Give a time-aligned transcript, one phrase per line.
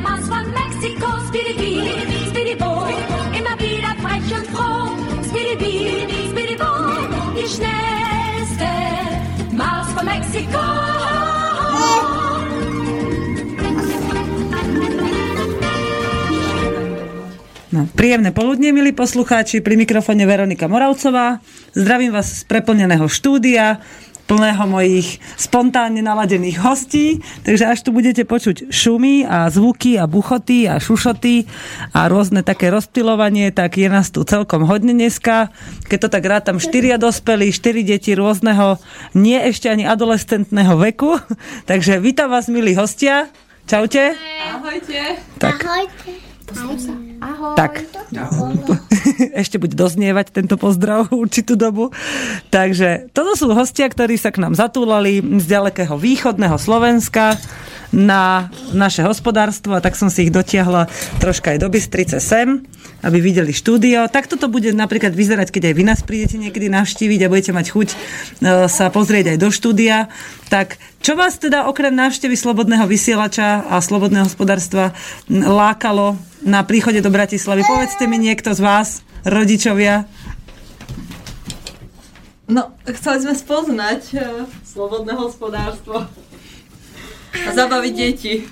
[0.00, 1.92] Maus von Mexiko, Speedy Bee,
[2.32, 2.88] Speedy Bo,
[3.36, 4.88] immer wieder frech und froh.
[5.28, 6.72] Speedy Bee, Speedy Bo,
[7.36, 8.70] die schnellste
[9.52, 10.64] Maus von Mexiko.
[17.72, 21.40] No, príjemné poludne, milí poslucháči, pri mikrofone Veronika Moravcová.
[21.72, 23.80] Zdravím vás z preplneného štúdia,
[24.26, 30.70] plného mojich spontánne naladených hostí, takže až tu budete počuť šumy a zvuky a buchoty
[30.70, 31.44] a šušoty
[31.92, 35.52] a rôzne také rozptilovanie, tak je nás tu celkom hodne dneska.
[35.86, 38.80] Keď to tak rátam, štyria dospelí, štyri deti rôzneho,
[39.12, 41.18] nie ešte ani adolescentného veku.
[41.70, 43.28] Takže vítam vás, milí hostia.
[43.62, 44.18] Čaute.
[44.58, 45.22] Ahojte.
[45.38, 45.62] Tak.
[45.62, 46.31] Ahojte.
[47.22, 47.54] Ahoj.
[47.54, 47.86] Tak.
[49.42, 51.94] Ešte bude doznievať tento pozdrav určitú dobu.
[52.50, 57.38] Takže toto sú hostia, ktorí sa k nám zatúlali z ďalekého východného Slovenska
[57.92, 60.88] na naše hospodárstvo a tak som si ich dotiahla
[61.20, 62.64] troška aj do Bystrice sem,
[63.04, 64.08] aby videli štúdio.
[64.08, 67.66] Tak toto bude napríklad vyzerať, keď aj vy nás prídete niekedy navštíviť a budete mať
[67.68, 67.96] chuť e,
[68.66, 70.08] sa pozrieť aj do štúdia.
[70.48, 74.96] Tak čo vás teda okrem návštevy Slobodného vysielača a Slobodného hospodárstva
[75.28, 77.62] lákalo na príchode do Bratislavy?
[77.68, 78.88] Povedzte mi niekto z vás,
[79.28, 80.08] rodičovia.
[82.52, 86.04] No, chceli sme spoznať uh, slobodné hospodárstvo
[87.32, 88.44] a zabaviť deti.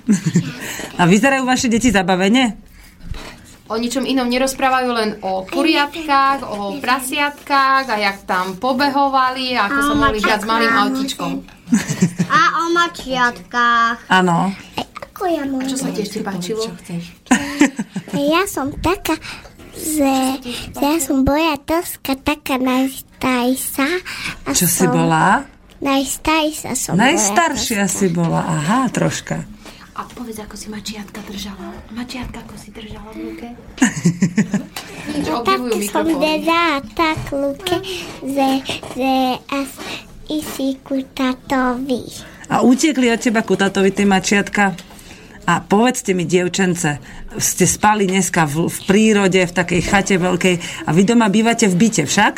[0.96, 2.56] A vyzerajú vaše deti zabavene?
[3.70, 9.86] O ničom inom nerozprávajú, len o kuriatkách, o prasiatkách a jak tam pobehovali, ako A
[9.86, 11.32] sa o mohli hrať s malým autičkom.
[12.26, 14.10] A o mačiatkách.
[14.10, 14.50] Áno.
[14.74, 15.70] Ako ja môžem?
[15.70, 16.66] Čo sa ti ešte páčilo?
[18.10, 19.14] Ja som taká,
[19.78, 20.42] že,
[20.82, 21.54] ja som boja
[22.02, 23.86] taká najstaršia.
[24.44, 25.46] A Čo si som, bola?
[25.80, 28.44] Najstaršia som Najstaršia si bola.
[28.44, 29.44] Aha, troška.
[29.96, 31.76] A povedz, ako si mačiatka držala.
[31.92, 33.48] Mačiatka, ako si držala v ruke.
[35.10, 35.60] Tak
[35.90, 37.76] som držala tak luke,
[38.22, 38.48] že,
[38.94, 39.12] že
[39.50, 39.70] až
[40.30, 42.06] isi ku tatovi.
[42.46, 44.78] A utiekli od teba ku tatovi tie mačiatka?
[45.50, 47.02] A povedzte mi, dievčence,
[47.34, 51.74] ste spali dneska v, v prírode, v takej chate veľkej a vy doma bývate v
[51.74, 52.34] byte však?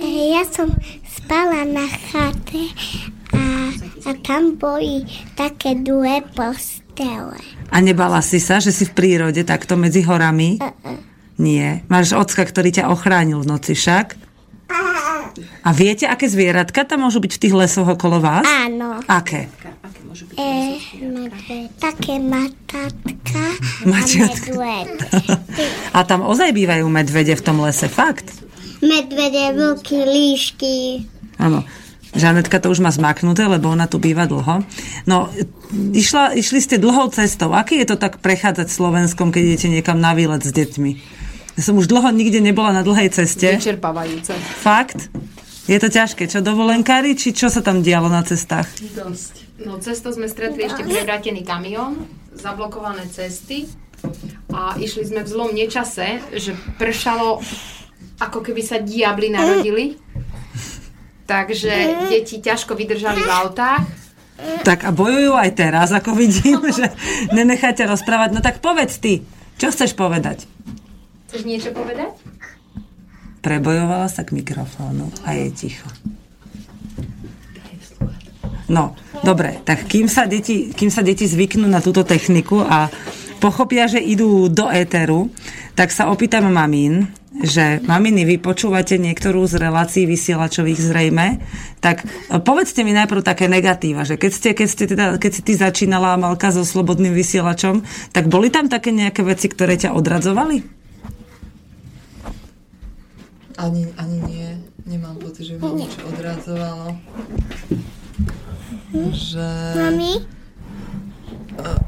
[0.00, 0.72] E, Ja som
[1.16, 2.70] spala na chate
[3.32, 3.72] a,
[4.04, 7.40] a tam boli také dve postele.
[7.72, 10.60] A nebala si sa, že si v prírode takto medzi horami?
[11.36, 11.84] Nie.
[11.88, 14.16] Máš ocka, ktorý ťa ochránil v noci však?
[15.66, 18.46] A viete, aké zvieratka tam môžu byť v tých lesoch okolo vás?
[18.46, 19.04] Áno.
[19.04, 19.52] Aké?
[20.32, 23.44] E, medve, také matatka
[23.84, 24.48] Mačiatka.
[24.48, 24.96] a medved.
[25.96, 28.45] A tam ozaj bývajú medvede v tom lese, fakt?
[28.84, 30.76] Medvede, vlky, líšky.
[31.40, 31.64] Áno.
[32.16, 34.64] Žanetka to už má zmaknuté, lebo ona tu býva dlho.
[35.04, 35.28] No,
[35.92, 37.52] išla, išli ste dlhou cestou.
[37.52, 40.92] Aký je to tak prechádzať Slovenskom, keď idete niekam na výlet s deťmi?
[41.56, 43.60] Ja som už dlho nikde nebola na dlhej ceste.
[43.60, 44.32] Vyčerpávajúce.
[44.64, 45.12] Fakt?
[45.68, 46.24] Je to ťažké.
[46.24, 48.68] Čo dovolenkári, či čo sa tam dialo na cestách?
[48.96, 49.60] Dosť.
[49.60, 53.68] No cesto sme stretli ešte prevrátený kamión, zablokované cesty
[54.52, 57.40] a išli sme v zlom nečase, že pršalo
[58.20, 59.96] ako keby sa diabli narodili.
[61.26, 63.82] Takže deti ťažko vydržali v autách.
[64.62, 66.92] Tak a bojujú aj teraz, ako vidím, že
[67.32, 68.36] nenecháte rozprávať.
[68.36, 69.24] No tak povedz ty,
[69.56, 70.44] čo chceš povedať?
[71.26, 72.14] Chceš niečo povedať?
[73.42, 75.88] Prebojovala sa k mikrofónu a je ticho.
[78.66, 82.90] No, dobre, tak kým sa, deti, kým sa deti zvyknú na túto techniku a
[83.38, 85.30] pochopia, že idú do éteru,
[85.78, 87.06] tak sa opýtam mamín,
[87.44, 91.26] že maminy, vy počúvate niektorú z relácií vysielačových zrejme,
[91.84, 95.42] tak e, povedzte mi najprv také negatíva, že keď, ste, keď, ste teda, keď si
[95.44, 97.84] ty začínala Malka so slobodným vysielačom,
[98.16, 100.64] tak boli tam také nejaké veci, ktoré ťa odradzovali?
[103.56, 104.48] Ani, ani nie.
[104.84, 106.86] Nemám pocit, že by ma niečo odradzovalo.
[108.94, 109.48] Že...
[109.80, 110.35] Mami?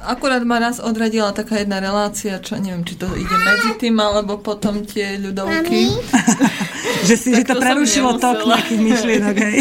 [0.03, 4.41] Akurát ma raz odradila taká jedna relácia, čo neviem, či to ide medzi tým, alebo
[4.41, 5.93] potom tie ľudovky.
[7.09, 9.59] že si že to prerušilo tok nejakých myšlienok, hej.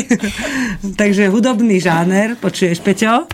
[1.02, 3.28] Takže hudobný žáner, počuješ, Peťo?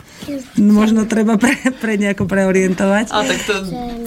[0.56, 1.52] No, možno treba pre,
[1.84, 3.12] pre nejako preorientovať.
[3.12, 3.56] A tak to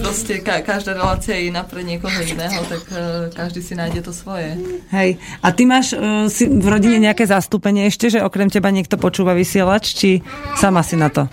[0.00, 4.12] proste, ka- každá relácia je iná pre niekoho iného, tak uh, každý si nájde to
[4.16, 4.56] svoje.
[4.96, 5.20] Hej.
[5.44, 9.36] A ty máš uh, si v rodine nejaké zastúpenie ešte, že okrem teba niekto počúva
[9.36, 10.24] vysielač, či
[10.56, 11.28] sama si na to?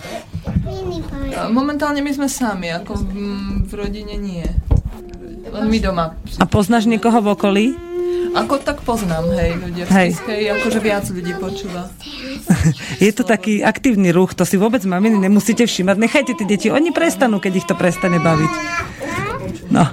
[1.49, 4.45] Momentálne my sme sami, ako mm, v rodine nie.
[5.53, 6.17] Len my doma.
[6.41, 7.65] A poznáš niekoho v okolí?
[8.33, 10.09] Ako tak poznám, hej, ľudia v Hej.
[10.17, 11.85] Spiskej, akože viac ľudí počúva.
[13.03, 15.95] Je to taký aktívny ruch, to si vôbec maminy nemusíte všimať.
[16.01, 18.53] Nechajte tie deti, oni prestanú, keď ich to prestane baviť.
[19.69, 19.85] No.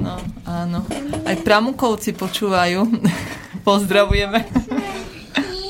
[0.00, 0.14] No,
[0.48, 0.88] áno.
[1.28, 2.88] Aj pramukovci počúvajú.
[3.68, 4.40] Pozdravujeme.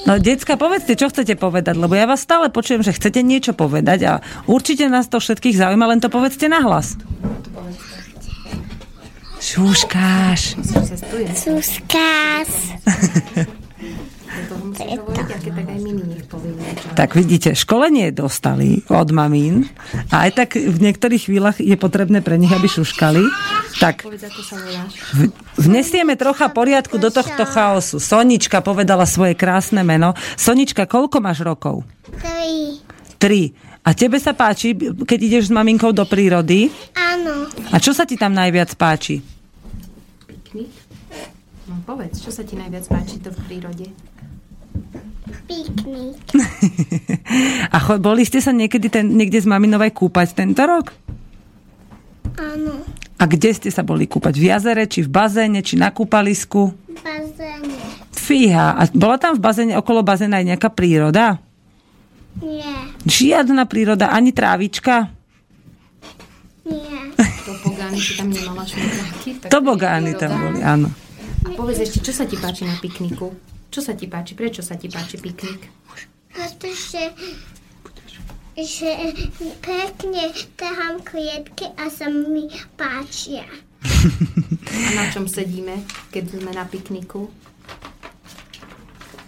[0.07, 4.01] No, decka, povedzte, čo chcete povedať, lebo ja vás stále počujem, že chcete niečo povedať
[4.07, 4.13] a
[4.47, 6.95] určite nás to všetkých zaujíma, len to povedzte nahlas.
[9.43, 10.63] Šúškáš.
[10.63, 11.35] Cestujem.
[14.37, 16.25] Toho musíš hovoriť, aké tak aj mini nech.
[16.93, 19.73] Tak vidíte, školenie dostali od mamín
[20.13, 23.25] a aj tak v niektorých chvíľach je potrebné pre nich, aby šuškali.
[23.81, 24.05] Tak
[25.57, 27.97] vnesieme trocha poriadku do tohto chaosu.
[27.97, 30.13] Sonička povedala svoje krásne meno.
[30.37, 31.85] Sonička, koľko máš rokov?
[32.21, 32.81] Tri.
[33.17, 33.43] Tri.
[33.87, 34.75] A tebe sa páči,
[35.07, 36.69] keď ideš s maminkou do prírody?
[36.93, 37.47] Áno.
[37.71, 39.23] A čo sa ti tam najviac páči?
[40.27, 40.75] Piknik?
[41.67, 43.87] No povedz, čo sa ti najviac páči to v prírode?
[45.47, 46.23] Piknik.
[47.75, 50.95] A cho- boli ste sa niekedy ten, niekde z maminovej kúpať tento rok?
[52.37, 52.85] Áno.
[53.17, 54.37] A kde ste sa boli kúpať?
[54.37, 56.77] V jazere, či v bazéne, či na kúpalisku?
[57.01, 57.75] Bazéne.
[58.13, 58.77] Fíha.
[58.77, 61.41] A bola tam v bazéne, okolo bazéna aj nejaká príroda?
[62.45, 62.93] Nie.
[63.09, 65.09] Žiadna príroda, ani trávička?
[66.69, 67.01] Nie.
[67.49, 69.29] Tobogány, si tam nemala šmikáky?
[69.49, 70.93] Tobogány tam boli, áno.
[71.47, 73.33] A povedz ešte, čo sa ti páči na pikniku?
[73.77, 74.33] Čo sa ti páči?
[74.33, 75.69] Prečo sa ti páči piknik?
[76.33, 77.13] Pretože
[78.57, 78.89] že
[79.61, 82.49] pekne trhám kvietky a sa mi
[82.81, 83.45] páčia.
[84.65, 87.29] A na čom sedíme, keď sme na pikniku?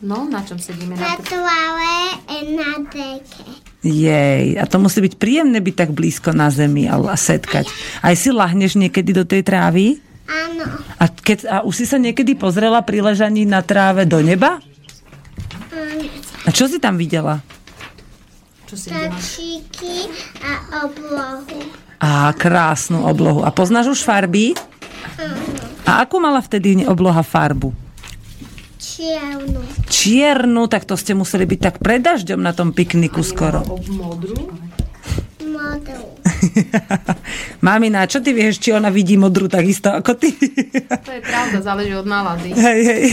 [0.00, 3.45] No, na čom sedíme na a na deke.
[3.85, 7.69] Jej, a to musí byť príjemné byť tak blízko na zemi a a setkať.
[8.00, 10.00] Aj si lahneš niekedy do tej trávy?
[10.29, 10.65] Áno.
[11.01, 14.61] A, keď, a už si sa niekedy pozrela pri ležaní na tráve do neba?
[15.73, 16.05] Áno.
[16.45, 17.41] A čo si tam videla?
[18.69, 19.17] Čo si videla?
[19.17, 20.13] Tačíky
[20.45, 21.59] a oblohu.
[21.99, 23.41] Á, krásnu oblohu.
[23.43, 24.53] A poznáš už farby?
[25.89, 27.73] A akú mala vtedy obloha farbu?
[28.79, 29.61] Čiernu.
[29.89, 33.65] Čiernu, tak to ste museli byť tak pred dažďom na tom pikniku skoro.
[33.91, 34.68] Modrú.
[37.67, 40.33] Mamina, čo ty vieš, či ona vidí modrú takisto ako ty?
[41.07, 42.53] To je pravda, záleží od nálady.
[42.53, 43.05] hej, hej.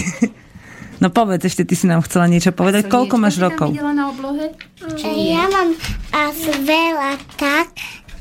[0.95, 2.87] No povedz, ešte ty si nám chcela niečo povedať.
[2.87, 3.67] Koľko máš rokov?
[3.69, 4.55] Videla na oblohe?
[4.95, 5.75] Či E, ja mám
[6.11, 7.67] asi veľa tak,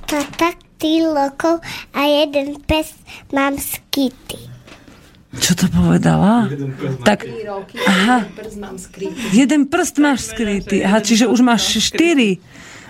[0.05, 1.63] to tak tri rokov
[1.95, 2.99] a jeden pes
[3.31, 4.51] mám skity.
[5.35, 6.47] Čo to povedala?
[7.03, 8.23] Tak, Tri roky, Aha.
[8.23, 9.23] jeden prst mám skrytý.
[9.33, 10.77] jeden prst máš skrytý.
[10.83, 12.39] Aha, čiže už máš štyri.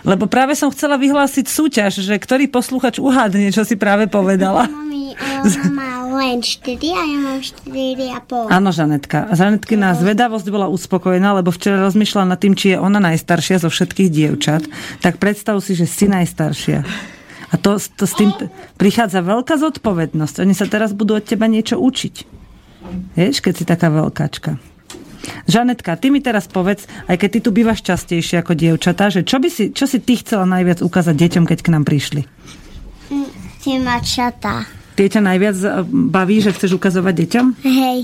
[0.05, 4.69] Lebo práve som chcela vyhlásiť súťaž, že ktorý posluchač uhádne, čo si práve povedala.
[4.73, 5.91] Mami, ale ona má
[6.21, 7.73] len 4 a ja mám 4
[8.13, 8.45] a pol.
[8.53, 9.33] Áno, Žanetka.
[9.33, 14.13] Žanetkina zvedavosť bola uspokojená, lebo včera rozmýšľala nad tým, či je ona najstaršia zo všetkých
[14.13, 14.69] dievčat.
[15.01, 16.85] Tak predstav si, že si najstaršia.
[17.49, 18.35] A to, to s tým
[18.77, 20.45] prichádza veľká zodpovednosť.
[20.45, 22.15] Oni sa teraz budú od teba niečo učiť.
[23.17, 24.74] Vieš, keď si taká veľkáčka.
[25.49, 29.41] Žanetka, ty mi teraz povedz, aj keď ty tu bývaš častejšie ako dievčatá, že čo,
[29.41, 32.23] by si, čo si ty chcela najviac ukázať deťom, keď k nám prišli?
[33.65, 34.69] Mačatá.
[34.95, 37.47] Tie ťa najviac eh, baví, že chceš ukazovať deťom?
[37.65, 38.01] Hej.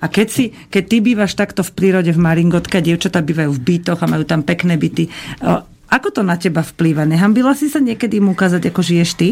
[0.00, 4.00] A keď, si, keď ty bývaš takto v prírode v Maringotke, dievčatá bývajú v bytoch
[4.00, 5.12] a majú tam pekné byty,
[5.44, 5.60] o,
[5.92, 7.04] ako to na teba vplýva?
[7.04, 9.28] Nehambila si sa niekedy im ukázať, ako žiješ ty?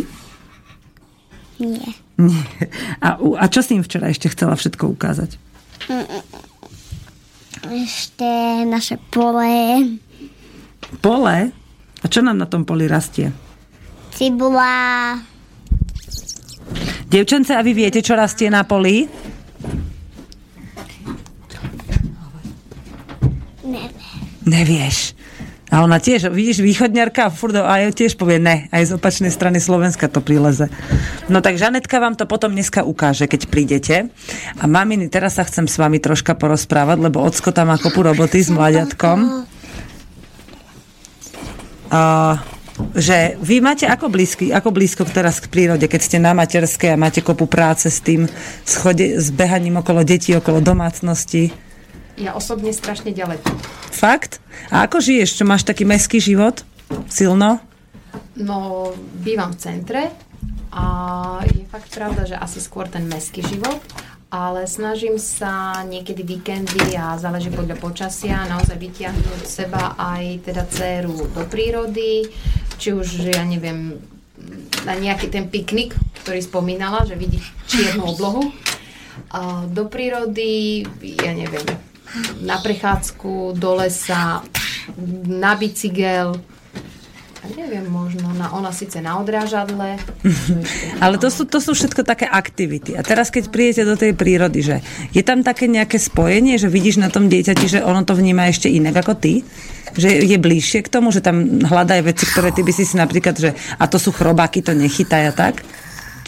[1.57, 1.89] Nie.
[2.21, 2.45] Nie.
[3.01, 5.41] A, a čo si im včera ešte chcela všetko ukázať?
[7.67, 8.29] Ešte
[8.63, 9.83] naše pole.
[11.03, 11.39] Pole?
[11.99, 13.35] A čo nám na tom poli rastie?
[14.15, 15.19] Cibula.
[17.09, 19.09] Dievčence, a vy viete, čo rastie na poli?
[23.65, 24.21] Neviem.
[24.47, 25.18] Nevieš.
[25.69, 29.61] A ona tiež, vidíš, východňarka, furt, a ja tiež povie ne, aj z opačnej strany
[29.61, 30.73] Slovenska to prileze.
[31.29, 33.97] No tak Žanetka vám to potom dneska ukáže, keď prídete.
[34.57, 38.41] A maminy, teraz sa chcem s vami troška porozprávať, lebo Ocko tam má kopu roboty
[38.41, 39.45] s mladiatkom.
[41.93, 42.01] A,
[42.97, 47.01] že vy máte ako, blízky, ako blízko teraz k prírode, keď ste na materskej a
[47.01, 48.25] máte kopu práce s tým,
[48.65, 51.68] schode, s behaním okolo detí, okolo domácnosti.
[52.19, 53.47] Ja osobne strašne ďaleko.
[53.95, 54.43] Fakt?
[54.75, 55.39] A ako žiješ?
[55.39, 56.67] Čo máš taký meský život?
[57.09, 57.61] silno?
[58.39, 60.03] No, bývam v centre
[60.73, 60.85] a
[61.45, 63.81] je fakt pravda, že asi skôr ten mestský život,
[64.31, 71.29] ale snažím sa niekedy víkendy a záleží podľa počasia naozaj vytiahnuť seba aj teda dceru
[71.33, 72.29] do prírody,
[72.79, 73.99] či už, ja neviem,
[74.87, 78.55] na nejaký ten piknik, ktorý spomínala, že vidí čiernu oblohu,
[79.35, 81.67] a do prírody, ja neviem,
[82.41, 84.43] na prechádzku, do lesa,
[85.27, 86.41] na bicykel,
[87.57, 89.97] neviem, možno na, ona síce na odrážadle.
[91.05, 92.99] Ale to sú, to sú všetko také aktivity.
[92.99, 94.77] A teraz, keď príjete do tej prírody, že
[95.15, 98.69] je tam také nejaké spojenie, že vidíš na tom dieťati, že ono to vníma ešte
[98.69, 99.47] inak ako ty?
[99.97, 103.37] Že je bližšie k tomu, že tam hľadajú veci, ktoré ty by si si napríklad,
[103.39, 103.51] že
[103.81, 105.65] a to sú chrobáky, to nechytaj a tak?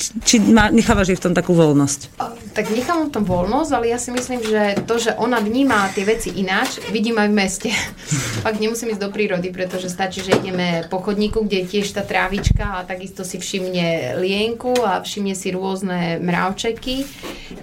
[0.01, 2.17] Či, má, nechávaš jej v tom takú voľnosť?
[2.57, 6.09] Tak nechám v tom voľnosť, ale ja si myslím, že to, že ona vníma tie
[6.09, 7.71] veci ináč, vidím aj v meste.
[8.45, 12.03] Fakt nemusím ísť do prírody, pretože stačí, že ideme po chodníku, kde je tiež tá
[12.03, 17.05] trávička a takisto si všimne lienku a všimne si rôzne mravčeky.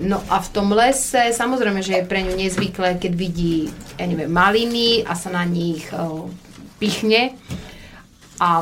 [0.06, 4.30] No a v tom lese, samozrejme, že je pre ňu nezvyklé, keď vidí, ja neviem,
[4.30, 6.30] maliny a sa na nich o,
[6.78, 7.34] pichne.
[8.38, 8.62] A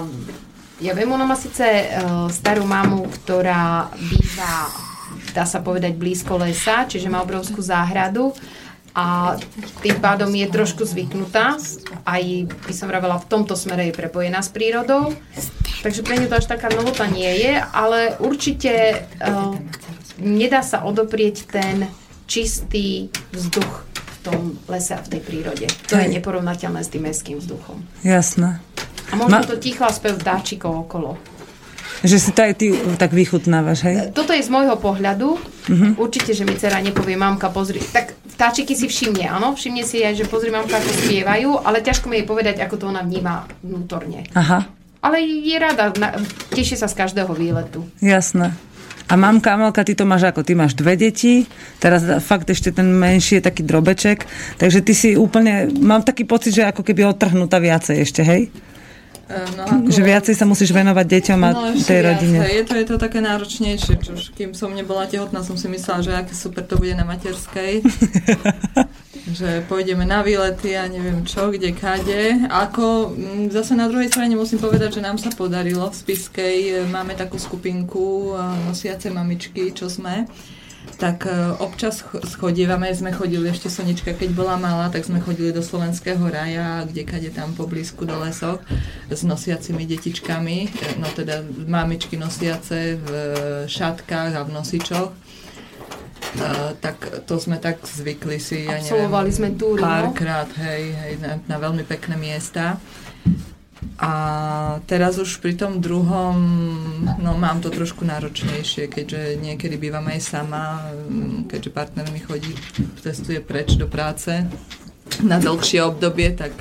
[0.84, 4.68] ja viem, ona má síce uh, starú mamu, ktorá býva,
[5.32, 8.36] dá sa povedať, blízko lesa, čiže má obrovskú záhradu
[8.96, 9.36] a
[9.84, 11.60] tým pádom je trošku zvyknutá.
[12.08, 15.12] Aj by som vravela, v tomto smere je prepojená s prírodou.
[15.84, 19.56] Takže pre ňu to až taká novota nie je, ale určite uh,
[20.20, 21.88] nedá sa odoprieť ten
[22.26, 23.86] čistý vzduch
[24.26, 25.66] tom lese a v tej prírode.
[25.88, 27.86] To je neporovnateľné s tým mestským vzduchom.
[28.02, 28.58] Jasné.
[29.10, 31.14] A možno Ma- to ticho a spev vtáčikov okolo.
[32.02, 32.68] Že si to aj ty
[32.98, 33.96] tak vychutnávaš, hej?
[34.12, 35.40] Toto je z môjho pohľadu.
[35.40, 35.92] Uh-huh.
[35.96, 37.80] Určite, že mi dcera nepovie, mamka, pozri.
[37.80, 39.56] Tak vtáčiky si všimne, áno?
[39.56, 42.86] Všimne si aj, že pozri, mamka, ako spievajú, ale ťažko mi jej povedať, ako to
[42.92, 44.28] ona vníma vnútorne.
[44.36, 44.68] Aha,
[45.02, 46.20] Ale je rada, na,
[46.52, 47.88] teší sa z každého výletu.
[48.04, 48.52] jasné.
[49.06, 50.42] A mamka, Amelka, ty to máš ako?
[50.42, 51.46] Ty máš dve deti,
[51.78, 54.26] teraz fakt ešte ten menší je taký drobeček,
[54.58, 58.50] takže ty si úplne, mám taký pocit, že ako keby odtrhnutá viacej ešte, hej?
[59.26, 62.38] No, ako, Že viacej sa musíš venovať deťom a no, tej viac, rodine.
[62.46, 66.06] Je to, je to také náročnejšie, čo už kým som nebola tehotná, som si myslela,
[66.06, 67.82] že aké super to bude na materskej.
[69.26, 72.46] že pôjdeme na výlety a neviem čo, kde, kade.
[72.46, 76.58] Ako mm, zase na druhej strane musím povedať, že nám sa podarilo v Spiskej.
[76.62, 80.30] e, Máme takú skupinku e, nosiace mamičky, čo sme
[81.02, 85.50] tak e, občas ch- schodívame, sme chodili ešte Sonička, keď bola malá, tak sme chodili
[85.50, 88.62] do Slovenského raja, kde kade tam poblízku do lesoch
[89.10, 90.58] s nosiacimi detičkami,
[91.02, 93.08] no teda mamičky nosiace v
[93.66, 95.12] šatkách a v nosičoch.
[96.36, 99.88] Uh, tak to sme tak zvykli si, ja Absolvovali neviem, sme túry, no.
[99.88, 102.76] párkrát, hej, hej, na, na veľmi pekné miesta.
[103.96, 104.12] A
[104.92, 106.36] teraz už pri tom druhom,
[107.24, 110.92] no mám to trošku náročnejšie, keďže niekedy bývam aj sama,
[111.48, 112.52] keďže partner mi chodí,
[113.00, 114.44] cestuje preč do práce
[115.24, 116.52] na dlhšie obdobie, tak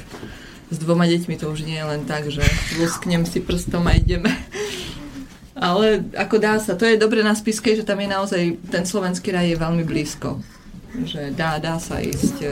[0.70, 2.44] s dvoma deťmi to už nie je len tak, že
[2.78, 4.30] lusknem si prstom a ideme.
[5.64, 9.32] Ale ako dá sa, to je dobre na Spiskej, že tam je naozaj, ten slovenský
[9.32, 10.36] raj je veľmi blízko.
[10.92, 12.44] Že dá, dá sa ísť.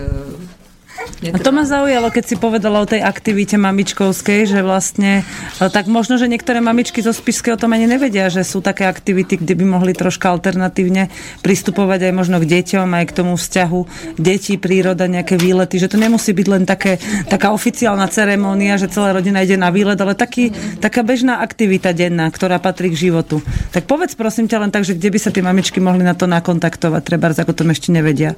[1.23, 5.23] A to ma zaujalo, keď si povedala o tej aktivite mamičkovskej, že vlastne,
[5.59, 8.90] e, tak možno, že niektoré mamičky zo Spišskej o tom ani nevedia, že sú také
[8.90, 11.12] aktivity, kde by mohli troška alternatívne
[11.47, 13.80] pristupovať aj možno k deťom, aj k tomu vzťahu
[14.18, 16.99] detí, príroda, nejaké výlety, že to nemusí byť len také,
[17.30, 20.50] taká oficiálna ceremónia, že celá rodina ide na výlet, ale taký,
[20.82, 23.42] taká bežná aktivita denná, ktorá patrí k životu.
[23.71, 26.30] Tak povedz prosím ťa len tak, že kde by sa tie mamičky mohli na to
[26.30, 28.37] nakontaktovať, treba ako tom ešte nevedia.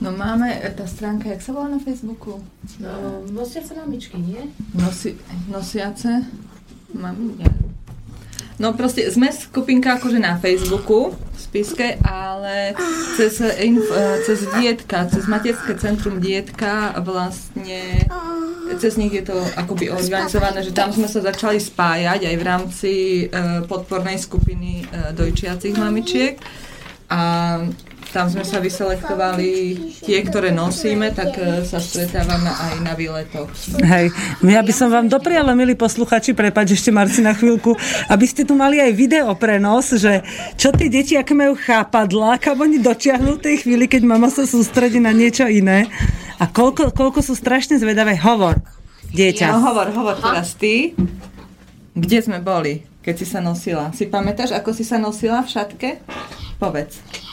[0.00, 2.42] No máme e, tá stránka, jak sa volá na Facebooku?
[2.76, 4.50] No, nosia sa mamičky, nie?
[4.76, 5.16] Nosi,
[5.48, 6.28] nosiace?
[6.92, 7.48] Mám, nie.
[8.54, 12.78] No proste sme skupinka akože na Facebooku v spiske, ale
[13.18, 18.06] cez, inf, eh, cez dietka, cez materské centrum dietka vlastne
[18.78, 22.92] cez nich je to akoby organizované, že tam sme sa začali spájať aj v rámci
[23.26, 26.38] eh, podpornej skupiny eh, dojčiacich mamičiek
[27.10, 27.58] a
[28.14, 33.50] tam sme sa vyselektovali tie, ktoré nosíme, tak eh, sa stretávame aj na výletoch.
[33.82, 34.14] Hej,
[34.46, 37.74] ja by som vám dopriala, milí posluchači, prepáč ešte Marci na chvíľku,
[38.06, 40.22] aby ste tu mali aj video prenos, že
[40.54, 44.46] čo tie deti, aké majú chápadla, kam oni dočiahnu v tej chvíli, keď mama sa
[44.46, 45.90] sústredí na niečo iné
[46.38, 48.14] a koľko, koľko sú strašne zvedavé.
[48.14, 48.62] Hovor,
[49.10, 49.50] dieťa.
[49.50, 50.94] No hovor, hovor teraz ty.
[51.94, 53.90] Kde sme boli, keď si sa nosila?
[53.90, 55.90] Si pamätáš, ako si sa nosila v šatke?
[56.62, 57.23] Povedz.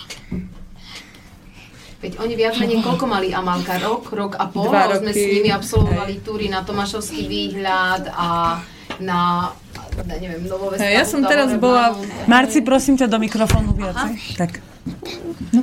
[2.01, 3.77] Veď oni viac menej koľko mali Amalka?
[3.77, 4.67] Rok, rok a pol?
[4.67, 5.33] Dva a sme s roky.
[5.37, 8.57] nimi absolvovali túry na Tomášovský výhľad a
[8.99, 9.49] na,
[9.97, 10.41] na neviem,
[10.81, 14.13] ja som teraz bola- Marci, prosím ťa do mikrofónu viacej.
[14.35, 14.51] Tak.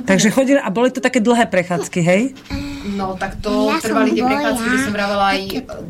[0.05, 2.21] Takže chodili, a boli to také dlhé prechádzky, hej?
[2.89, 5.39] No, tak to Ja trvali tie prechádzky, by som vravela aj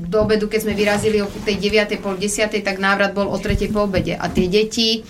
[0.01, 2.01] do obedu, keď sme vyrazili o tej 9.
[2.01, 2.49] pol 10.
[2.49, 3.69] tak návrat bol o 3.
[3.69, 4.17] po obede.
[4.17, 5.05] A tie deti,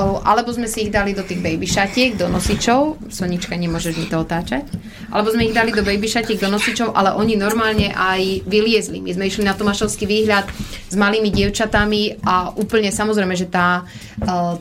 [0.00, 4.24] alebo sme si ich dali do tých baby šatiek, do nosičov, Sonička, nemôžeš mi to
[4.24, 4.64] otáčať,
[5.12, 9.04] alebo sme ich dali do baby šatiek, do nosičov, ale oni normálne aj vyliezli.
[9.04, 10.48] My sme išli na Tomášovský výhľad
[10.88, 13.84] s malými dievčatami a úplne samozrejme, že tá,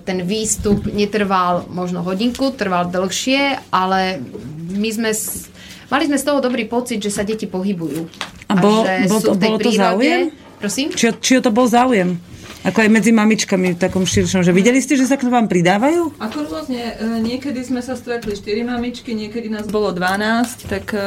[0.03, 4.19] ten výstup netrval možno hodinku, trval dlhšie, ale
[4.71, 5.11] my sme
[5.91, 8.07] Mali sme z toho dobrý pocit, že sa deti pohybujú.
[8.47, 9.83] A bol- že bol sú v tej bolo to prírode.
[9.83, 10.21] záujem?
[10.55, 10.87] Prosím?
[10.95, 12.15] Či, či to bol záujem?
[12.61, 16.13] Ako aj medzi mamičkami v takom širšom, že videli ste, že sa k vám pridávajú?
[16.21, 21.01] Ako rôzne, e, niekedy sme sa stretli 4 mamičky, niekedy nás bolo 12, tak e,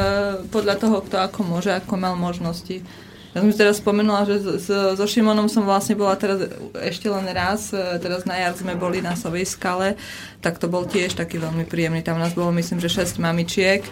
[0.44, 2.82] podľa toho, kto ako môže, ako mal možnosti.
[3.30, 6.42] Ja som si teraz spomenula, že s- s- so Šimonom som vlastne bola teraz
[6.76, 9.94] ešte len raz, e, teraz na jar sme boli na Sovej skale,
[10.38, 12.02] tak to bol tiež taký veľmi príjemný.
[12.02, 13.86] Tam nás bolo myslím, že 6 mamičiek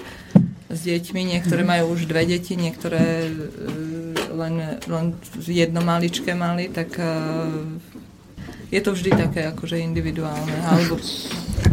[0.66, 3.30] s deťmi, niektoré majú už dve deti, niektoré
[4.32, 5.06] len, len
[5.44, 7.12] jedno maličké mali, tak e,
[8.72, 10.52] je to vždy také akože individuálne.
[10.64, 10.96] Alebo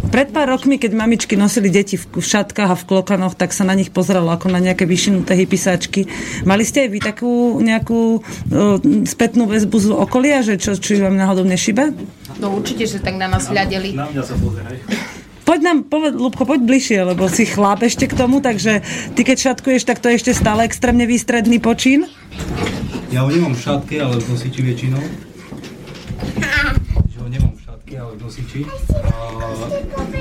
[0.09, 3.77] Pred pár rokmi, keď mamičky nosili deti v, šatkách a v klokanoch, tak sa na
[3.77, 6.09] nich pozeralo ako na nejaké vyšinuté hypisáčky.
[6.49, 11.13] Mali ste aj vy takú nejakú uh, spätnú väzbu z okolia, že čo, či vám
[11.13, 11.93] náhodou nešibe?
[12.41, 13.93] No určite, že tak na nás hľadeli.
[13.93, 14.81] Na mňa sa pozeraj.
[15.49, 18.85] Poď nám, poved, Lubko, poď bližšie, lebo si chlap ešte k tomu, takže
[19.17, 22.05] ty keď šatkuješ, tak to je ešte stále extrémne výstredný počín.
[23.09, 25.01] Ja ho nemám v šatke, ale v nosiči väčšinou.
[27.09, 28.61] Že ho nemám v šatke, ale v nosiči.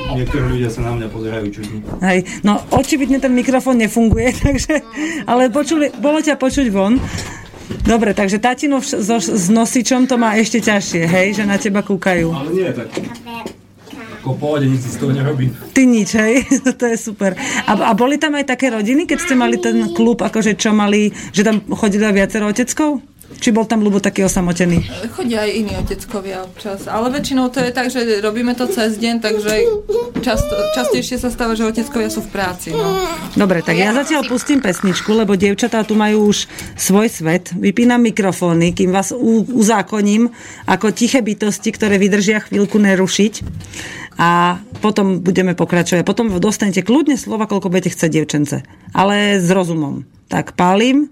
[0.09, 1.85] A niektorí ľudia sa na mňa pozerajú čudne.
[2.01, 4.81] Hej, no očividne ten mikrofón nefunguje, takže,
[5.29, 6.97] ale počuli, bolo ťa počuť von.
[7.85, 12.33] Dobre, takže tatino so, s nosičom to má ešte ťažšie, hej, že na teba kúkajú.
[12.33, 12.89] Ale nie, tak
[14.29, 15.57] ako v pohode, nič si z toho nerobím.
[15.73, 16.45] Ty nič, hej,
[16.81, 17.33] to je super.
[17.65, 21.17] A, a boli tam aj také rodiny, keď ste mali ten klub, akože čo mali,
[21.33, 23.01] že tam chodili aj viacero oteckov?
[23.29, 24.89] Či bol tam Lubo taký osamotený?
[25.13, 29.21] Chodia aj iní oteckovia občas, ale väčšinou to je tak, že robíme to cez deň,
[29.21, 29.53] takže
[30.25, 32.73] často, častejšie sa stáva, že oteckovia sú v práci.
[32.73, 32.89] No.
[33.37, 36.49] Dobre, tak ja zatiaľ pustím pesničku, lebo dievčatá tu majú už
[36.81, 37.53] svoj svet.
[37.53, 40.33] Vypínam mikrofóny, kým vás u, uzákoním
[40.65, 43.45] ako tiché bytosti, ktoré vydržia chvíľku nerušiť.
[44.19, 46.03] A potom budeme pokračovať.
[46.03, 48.67] Potom dostanete kľudne slova, koľko budete chcieť, dievčence.
[48.91, 50.03] Ale s rozumom.
[50.27, 51.07] Tak pálim.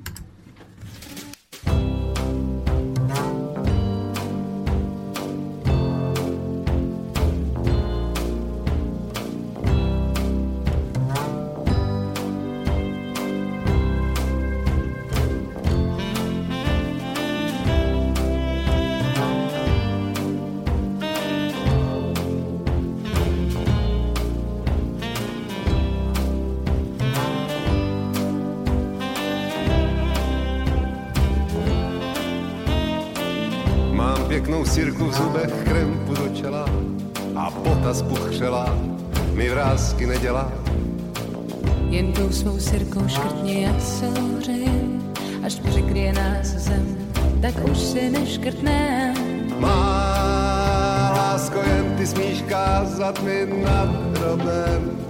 [53.07, 55.06] Kázat mi nad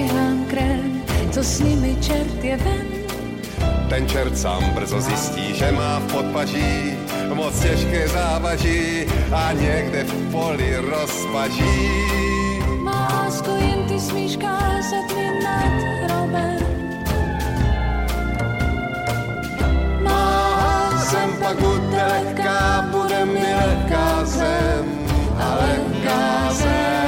[0.00, 2.86] proti pěhám krém, co s nimi čert je ven.
[3.88, 6.94] Ten čert sám brzo zjistí, že má v podpaží
[7.34, 11.90] moc těžké závaží a někde v poli rozpaží.
[12.82, 16.58] Má lásko, jen ty smíš kázat mi nad hrobem.
[20.02, 24.84] Má zem pak bude lehká, bude mi lehká zem
[25.38, 26.99] a lehká zem.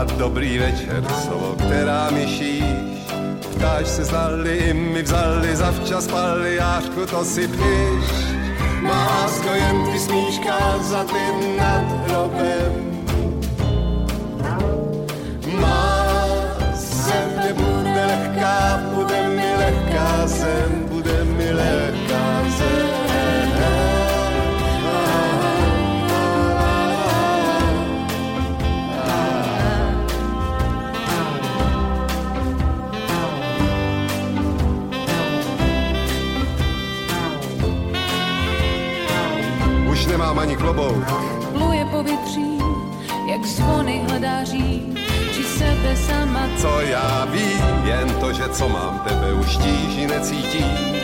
[0.00, 2.64] A dobrý večer, slovo, která mi šíš.
[3.56, 8.10] Ptáš se znali, i mi vzali, zavčas spali, jářku, to si píš.
[8.80, 13.04] Má lásko, jen ty smíš kázat i nad hrobem.
[15.60, 16.26] Má
[16.74, 21.99] zem nebude lehká, bude mi lehká zem, bude mi lehká
[40.30, 41.04] nemám ani klobouk,
[41.52, 42.58] Pluje povětří,
[43.30, 44.96] jak zvony hledá říň,
[45.34, 50.99] či sebe sama co já vím, jen to, že co mám, tebe už tíží necítí.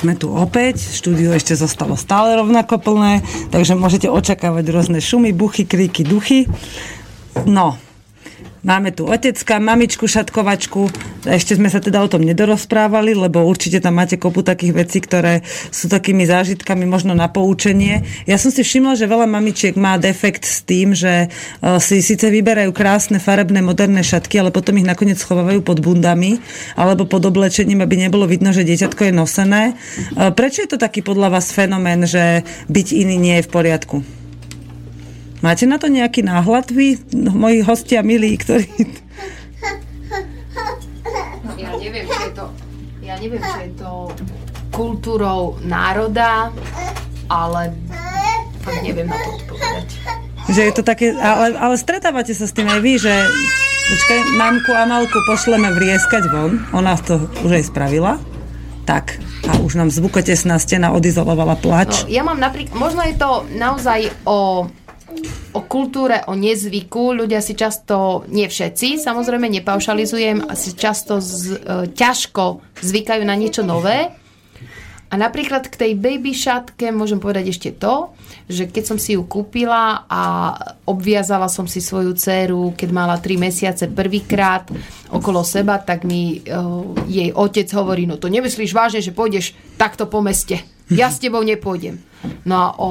[0.00, 3.20] Sme tu opäť, štúdio ešte zostalo stále rovnako plné,
[3.52, 6.48] takže môžete očakávať rôzne šumy, buchy, kríky, duchy.
[7.44, 7.76] No,
[8.60, 10.92] Máme tu otecka, mamičku, šatkovačku.
[11.24, 15.40] Ešte sme sa teda o tom nedorozprávali, lebo určite tam máte kopu takých vecí, ktoré
[15.72, 18.04] sú takými zážitkami možno na poučenie.
[18.28, 22.28] Ja som si všimla, že veľa mamičiek má defekt s tým, že e, si síce
[22.28, 26.36] vyberajú krásne, farebné, moderné šatky, ale potom ich nakoniec schovávajú pod bundami
[26.76, 29.62] alebo pod oblečením, aby nebolo vidno, že dieťatko je nosené.
[29.72, 34.19] E, Prečo je to taký podľa vás fenomén, že byť iný nie je v poriadku?
[35.40, 38.68] Máte na to nejaký náhľad vy, moji hostia milí, ktorí...
[41.56, 42.46] Ja neviem, či je to,
[43.00, 44.12] ja neviem, či je to
[44.68, 46.52] kultúrou národa,
[47.32, 47.72] ale
[48.84, 49.88] neviem na to odpovedať.
[50.52, 53.14] Že je to také, ale, ale stretávate sa s tým aj vy, že
[53.90, 57.16] počkaj, mamku Amalku pošleme vrieskať von, ona to
[57.48, 58.20] už aj spravila.
[58.84, 62.04] Tak, a už nám zvukotesná stena odizolovala plač.
[62.04, 64.66] No, ja mám napríklad, možno je to naozaj o
[65.52, 67.16] o kultúre, o nezvyku.
[67.16, 73.66] Ľudia si často, nie všetci, samozrejme nepaušalizujem, asi často z, e, ťažko zvykajú na niečo
[73.66, 74.14] nové.
[75.10, 78.14] A napríklad k tej baby šatke môžem povedať ešte to,
[78.46, 80.22] že keď som si ju kúpila a
[80.86, 84.70] obviazala som si svoju dceru, keď mala 3 mesiace prvýkrát
[85.10, 90.06] okolo seba, tak mi uh, jej otec hovorí, no to nemyslíš vážne, že pôjdeš takto
[90.06, 90.62] po meste.
[90.90, 92.02] Ja s tebou nepôjdem.
[92.44, 92.90] No a o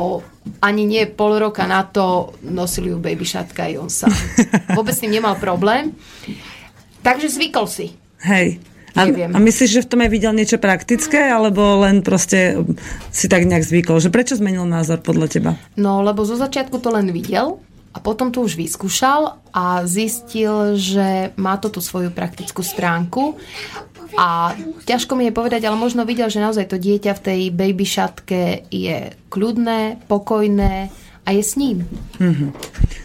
[0.63, 4.13] ani nie pol roka na to nosil ju baby šatka aj on sám.
[4.77, 5.93] Vôbec s tým nemal problém.
[7.05, 7.95] Takže zvykol si.
[8.25, 8.59] Hej.
[8.97, 9.31] A, Neviem.
[9.31, 12.57] a myslíš, že v tom aj videl niečo praktické, alebo len proste
[13.13, 14.01] si tak nejak zvykol?
[14.01, 15.51] Že prečo zmenil názor podľa teba?
[15.77, 17.61] No, lebo zo začiatku to len videl
[17.93, 23.37] a potom to už vyskúšal a zistil, že má to tú svoju praktickú stránku
[24.17, 27.85] a ťažko mi je povedať, ale možno videl, že naozaj to dieťa v tej baby
[27.85, 30.89] šatke je kľudné, pokojné
[31.25, 31.85] a je s ním.
[32.17, 32.55] Mhm.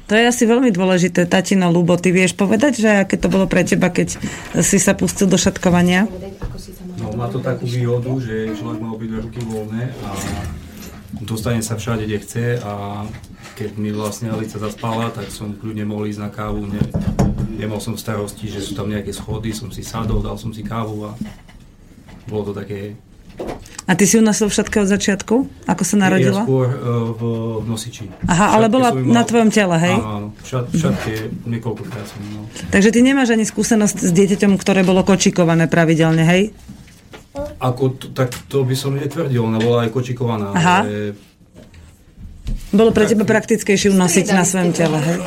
[0.05, 1.25] To je asi veľmi dôležité.
[1.25, 4.21] Tatino Lubo, ty vieš povedať, že aké to bolo pre teba, keď
[4.61, 6.05] si sa pustil do šatkovania?
[7.01, 10.09] No má to takú výhodu, že človek má obidve ruky voľné a
[11.25, 13.05] dostane sa všade, kde chce a
[13.55, 16.67] keď mi vlastne Alica zaspala, tak som kľudne mohol ísť na kávu.
[16.67, 16.83] Ne,
[17.55, 21.07] nemal som starosti, že sú tam nejaké schody, som si sadol, dal som si kávu
[21.07, 21.15] a
[22.27, 22.99] bolo to také...
[23.85, 25.35] A ty si ju nosil všetko od začiatku?
[25.69, 26.47] Ako sa Ja narodila?
[26.47, 27.23] skôr uh, v,
[27.61, 28.09] v nosiči.
[28.31, 29.97] Aha, ale bola na tvojom tele, hej?
[30.01, 30.29] Áno, áno.
[30.41, 31.13] Šat, šatke
[31.45, 32.49] niekoľkokrát som mal.
[32.73, 36.43] Takže ty nemáš ani skúsenosť s dieťaťom, ktoré bolo kočikované pravidelne, hej?
[37.61, 40.87] Ako, to, tak to by som netvrdil, ona bola aj kočikovaná, Aha.
[40.87, 41.19] ale
[42.75, 45.19] Bolo pre teba praktickejšie ju nosiť na svojom tele, hej?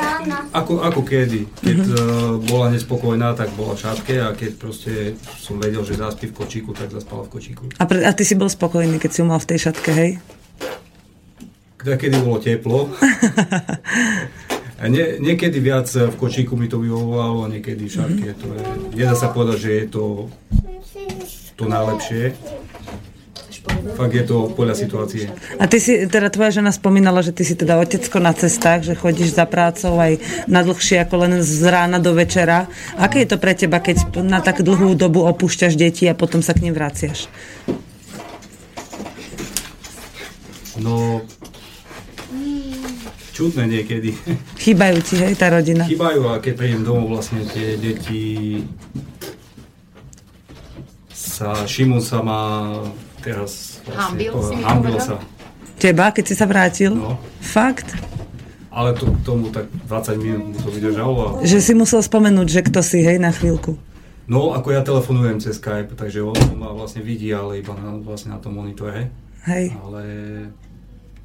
[0.52, 1.48] Ako, ako kedy.
[1.64, 1.88] Keď Mhm.
[1.88, 2.00] uh,
[2.44, 6.76] bola nespokojná, tak bola v šatke a keď proste som vedel, že zaspí v kočíku,
[6.76, 7.64] tak zaspala v kočíku.
[7.80, 10.12] A, pre, a ty si bol spokojný, keď si mal v tej šatke, hej?
[11.80, 12.92] Kedy bolo teplo.
[14.92, 18.28] nie, niekedy viac v kočíku mi to vyhovovalo, a niekedy v šatke.
[18.44, 20.04] To je, nedá sa povedať, že je to
[21.58, 22.38] to najlepšie.
[23.98, 25.26] Fakt je to podľa situácie.
[25.58, 28.94] A ty si, teda tvoja žena spomínala, že ty si teda otecko na cestách, že
[28.94, 32.70] chodíš za prácou aj na dlhšie ako len z rána do večera.
[33.00, 36.54] Aké je to pre teba, keď na tak dlhú dobu opúšťaš deti a potom sa
[36.54, 37.26] k nim vraciaš?
[40.78, 41.26] No,
[43.34, 44.14] čudné niekedy.
[44.62, 45.86] Chýbajú ti, hej, tá rodina?
[45.86, 48.62] Chýbajú a keď prídem domov, vlastne tie deti
[51.14, 52.42] sa, Šimon sa má
[53.28, 55.20] teraz Hambil si mi hambil sa.
[55.78, 56.96] Teba, keď si sa vrátil?
[56.96, 57.20] No.
[57.44, 57.94] Fakt?
[58.74, 61.14] Ale to k tomu tak 20 minút mu to vydržalo.
[61.18, 61.28] A...
[61.46, 63.78] Že si musel spomenúť, že kto si, hej, na chvíľku.
[64.28, 68.34] No, ako ja telefonujem cez Skype, takže on ma vlastne vidí, ale iba na, vlastne
[68.34, 69.14] na tom monitore.
[69.48, 69.72] Hej.
[69.80, 70.04] Ale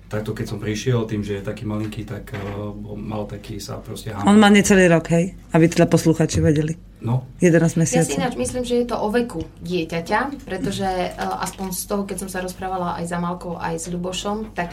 [0.06, 4.12] takto keď som prišiel, tým, že je taký malinký, tak uh, mal taký sa proste
[4.22, 5.34] On má necelý rok, hej?
[5.50, 6.91] Aby teda posluchači vedeli.
[7.02, 8.14] No, 11 Ja si mesiacov.
[8.14, 12.30] ináč myslím, že je to o veku dieťaťa, pretože uh, aspoň z toho, keď som
[12.30, 14.70] sa rozprávala aj za Malkou, aj s Ľubošom, tak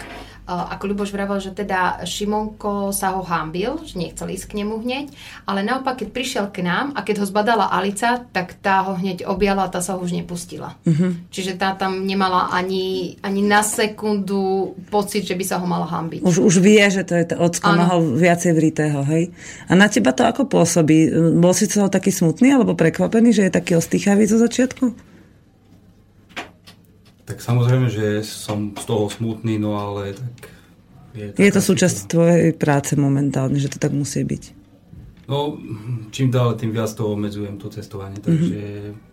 [0.50, 5.14] ako Ľuboš vravel, že teda Šimonko sa ho hámbil, že nechcel ísť k nemu hneď,
[5.46, 9.30] ale naopak, keď prišiel k nám a keď ho zbadala Alica, tak tá ho hneď
[9.30, 10.74] objala a tá sa ho už nepustila.
[10.90, 11.30] Mhm.
[11.30, 16.26] Čiže tá tam nemala ani, ani na sekundu pocit, že by sa ho mala hámbiť.
[16.26, 19.30] Už, už vie, že to je to ocko, má ho viacej vritého, hej?
[19.70, 21.14] A na teba to ako pôsobí?
[21.38, 25.09] Bol si z toho taký smutný alebo prekvapený, že je taký ostýchavý zo začiatku?
[27.30, 30.50] Tak samozrejme, že som z toho smutný, no ale tak...
[31.13, 32.12] Je, Je to súčasť situácia.
[32.13, 34.44] tvojej práce momentálne, že to tak musí byť.
[35.30, 35.62] No,
[36.10, 38.58] čím ďalej, tým viac to obmedzujem, to cestovanie, takže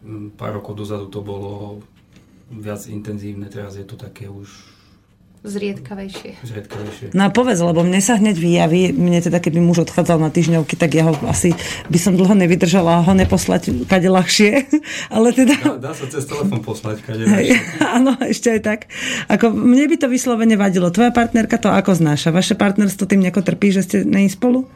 [0.00, 1.80] mm pár rokov dozadu to bolo
[2.48, 4.75] viac intenzívne, teraz je to také už
[5.46, 6.42] Zriedkavejšie.
[6.42, 7.06] zriedkavejšie.
[7.14, 10.74] No a povedz, lebo mne sa hneď vyjaví, mne teda keby muž odchádzal na týždňovky,
[10.74, 11.54] tak ja ho asi
[11.86, 14.66] by som dlho nevydržala ho neposlať kade ľahšie,
[15.14, 15.54] ale teda...
[15.78, 17.62] Dá, dá sa cez telefón poslať, kade Hej,
[18.02, 18.80] áno, ešte aj tak.
[19.30, 20.90] Ako, mne by to vyslovene vadilo.
[20.90, 22.34] Tvoja partnerka to ako znáša?
[22.34, 24.66] Vaše partnerstvo tým nejako trpí, že ste není spolu?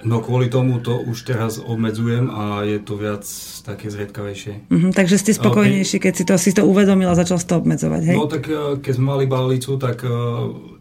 [0.00, 3.24] No kvôli tomu to už teraz obmedzujem a je to viac
[3.60, 4.72] také zriedkavejšie.
[4.72, 8.02] Mhm, takže ste spokojnejší, keď si to, si to uvedomil a začal si to obmedzovať,
[8.08, 8.16] hej?
[8.16, 10.12] No tak eh, keď sme mali balicu, tak eh,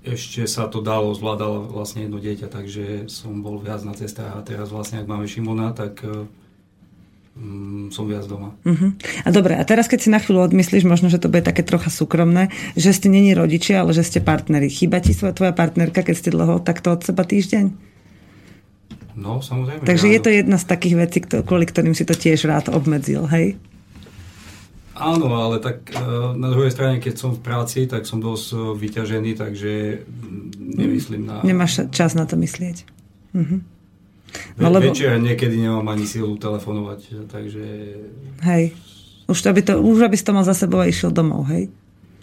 [0.08, 4.39] ešte sa to dalo, zvládalo vlastne jedno dieťa, takže som bol viac na cestách a
[4.39, 6.23] teraz vlastne, ak máme Šimona, tak eh,
[7.36, 8.55] mm, som viac doma.
[8.63, 9.03] Mhm.
[9.27, 11.91] A dobre, a teraz keď si na chvíľu odmyslíš, možno, že to bude také trocha
[11.91, 14.71] súkromné, že ste není rodičia, ale že ste partneri.
[14.71, 17.89] Chýba ti svoja tvoja partnerka, keď ste dlho takto od seba týždeň?
[19.13, 19.84] No, samozrejme.
[19.84, 23.26] Takže že je to jedna z takých vecí, kvôli ktorým si to tiež rád obmedzil,
[23.26, 23.58] hej?
[24.93, 26.00] Áno, ale tak eh,
[26.36, 29.72] na druhej strane, keď som v práci, tak som dosť eh, vyťažený, takže
[30.60, 31.39] nemyslím na...
[31.41, 32.84] Nemáš čas na to myslieť.
[33.32, 33.58] Mhm.
[34.60, 37.65] Ve- No, lebo- Večer niekedy nemám ani silu telefonovať, takže...
[38.45, 38.76] Hej.
[39.26, 41.69] Už, aby to, už aby si to mal za sebou a išiel domov, hej?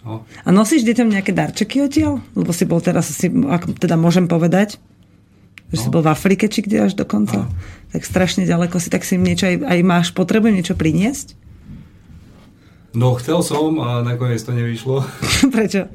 [0.07, 0.23] No.
[0.45, 2.23] A nosíš deťom nejaké darčeky odtiaľ?
[2.31, 4.79] Lebo si bol teraz, si, ak teda môžem povedať,
[5.67, 5.91] že si No.
[5.91, 7.43] bol v Afrike, či kde až do konca.
[7.43, 7.51] Áno.
[7.89, 11.35] Tak strašne ďaleko si, tak si im niečo aj, aj máš potrebu niečo priniesť?
[12.93, 15.05] no, chcel som a nakoniec to nevyšlo,
[15.53, 15.85] Prečo?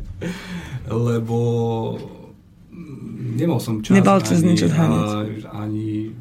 [0.87, 1.37] lebo
[3.33, 3.91] nemal som čas.
[3.93, 5.03] Nebal čas ani, niečo zháňať.
[5.03, 5.27] a-
[5.59, 6.13] Ani,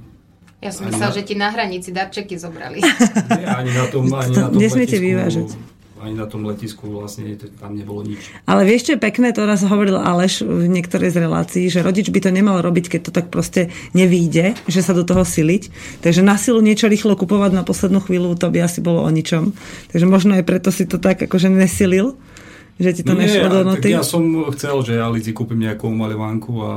[0.58, 2.82] Ja som Ani myslela, na- že ti na hranici darčeky zobrali.
[2.82, 5.50] nie, ani na tom, ani na tom nesmiete letisku, vyvážať.
[6.02, 8.34] Ani na tom letisku vlastne tam nebolo nič.
[8.44, 12.10] Ale vieš, čo je pekné, to raz hovoril Aleš v niektorej z relácií, že rodič
[12.10, 13.62] by to nemal robiť, keď to tak proste
[13.92, 15.70] nevíde, že sa do toho siliť.
[16.02, 19.54] Takže na silu niečo rýchlo kupovať na poslednú chvíľu, to by asi bolo o ničom.
[19.88, 22.18] Takže možno aj preto si to tak akože nesilil,
[22.76, 23.90] že ti to No nie, nešlo do a- tak noty.
[23.94, 26.72] ja som chcel, že ja Alici kúpim nejakú umaľovánku a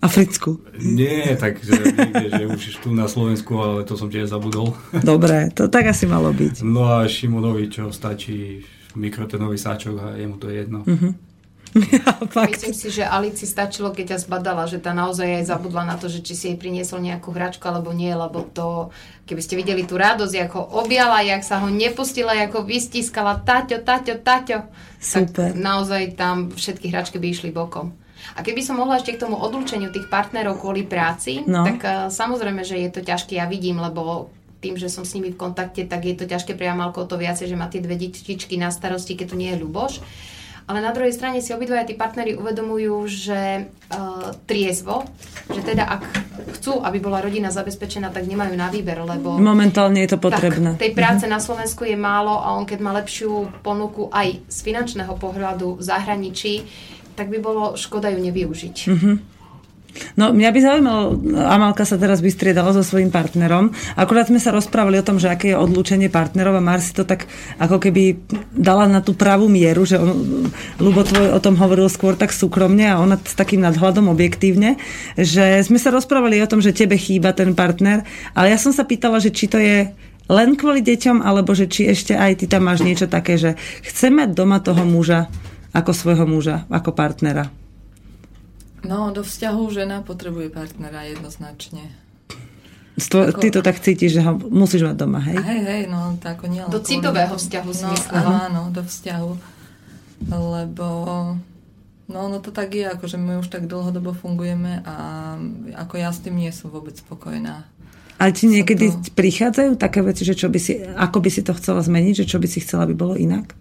[0.00, 0.64] Africkú.
[0.80, 4.72] nie, tak že, niekde, že už tu na Slovensku, ale to som tiež zabudol.
[4.96, 6.64] Dobre, to tak asi malo byť.
[6.64, 8.64] No a Šimonovi, čo stačí
[8.96, 10.80] mikrotenový sáčok a jemu to je jedno.
[10.88, 11.30] Mhm.
[11.70, 12.50] Ja, fakt.
[12.50, 16.10] Myslím si, že Alici stačilo, keď ťa zbadala, že tá naozaj aj zabudla na to,
[16.10, 18.90] že či si jej priniesol nejakú hračku alebo nie, lebo to,
[19.30, 24.18] keby ste videli tú radosť, ako objala, jak sa ho nepustila, ako vystiskala Taťo, Taťo,
[24.18, 24.66] Taťo.
[24.98, 25.54] Super.
[25.54, 27.94] Tak naozaj tam všetky hračky by išli bokom.
[28.32, 31.64] A keby som mohla ešte k tomu odlúčeniu tých partnerov kvôli práci, No.
[31.64, 34.28] tak uh, samozrejme, že je to ťažké, ja vidím, lebo
[34.60, 37.48] tým, že som s nimi v kontakte, tak je to ťažké pre Jamalko to viacej,
[37.48, 40.04] že má tie dve detičky na starosti, keď to nie je ľuboš.
[40.68, 45.02] Ale na druhej strane si obidvaja tí partneri uvedomujú, že uh, triezvo,
[45.50, 46.02] že teda ak
[46.60, 50.78] chcú, aby bola rodina zabezpečená, tak nemajú na výber, lebo Momentálne je to potrebné.
[50.78, 54.58] tak, tej práce na Slovensku je málo a on keď má lepšiu ponuku aj z
[54.62, 56.54] finančného pohľadu v zahraničí,
[57.20, 58.76] tak by bolo škoda ju nevyužiť.
[58.88, 59.12] Mhm.
[60.14, 61.02] No, mňa by zaujímalo,
[61.50, 63.74] Amalka sa teraz vystriedala so svojím partnerom.
[63.98, 67.26] Akurát sme sa rozprávali o tom, že aké je odlúčenie partnerov a Marsi to tak
[67.58, 68.22] ako keby
[68.54, 70.46] dala na tú pravú mieru, že on,
[70.78, 74.78] Lubo tvoj o tom hovoril skôr tak súkromne a ona s takým nadhľadom objektívne,
[75.18, 78.86] že sme sa rozprávali o tom, že tebe chýba ten partner, ale ja som sa
[78.86, 79.90] pýtala, že či to je
[80.30, 84.14] len kvôli deťom, alebo že či ešte aj ty tam máš niečo také, že chce
[84.14, 85.26] mať doma toho muža
[85.70, 87.50] ako svojho muža, ako partnera.
[88.80, 91.92] No, do vzťahu žena potrebuje partnera jednoznačne.
[93.00, 93.40] Stvo, ako...
[93.40, 95.36] Ty to tak cítiš, že ho musíš mať doma, hej?
[95.40, 98.50] Hej, hej, no tak nie Do citového vzťahu si no, myslela.
[98.50, 99.30] Áno, do vzťahu.
[100.28, 100.86] Lebo
[102.12, 104.96] no, no to tak je, akože my už tak dlhodobo fungujeme a
[105.80, 107.64] ako ja s tým nie som vôbec spokojná.
[108.20, 109.16] Ale ti niekedy to...
[109.16, 112.36] prichádzajú také veci, že čo by si, ako by si to chcela zmeniť, že čo
[112.36, 113.56] by si chcela, aby bolo inak?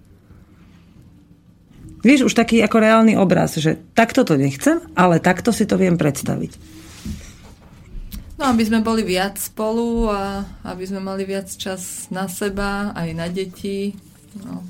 [1.99, 5.99] Vieš, už taký ako reálny obraz, že takto to nechcem, ale takto si to viem
[5.99, 6.79] predstaviť.
[8.39, 13.09] No, aby sme boli viac spolu a aby sme mali viac čas na seba, aj
[13.11, 13.91] na deti.
[14.47, 14.63] No.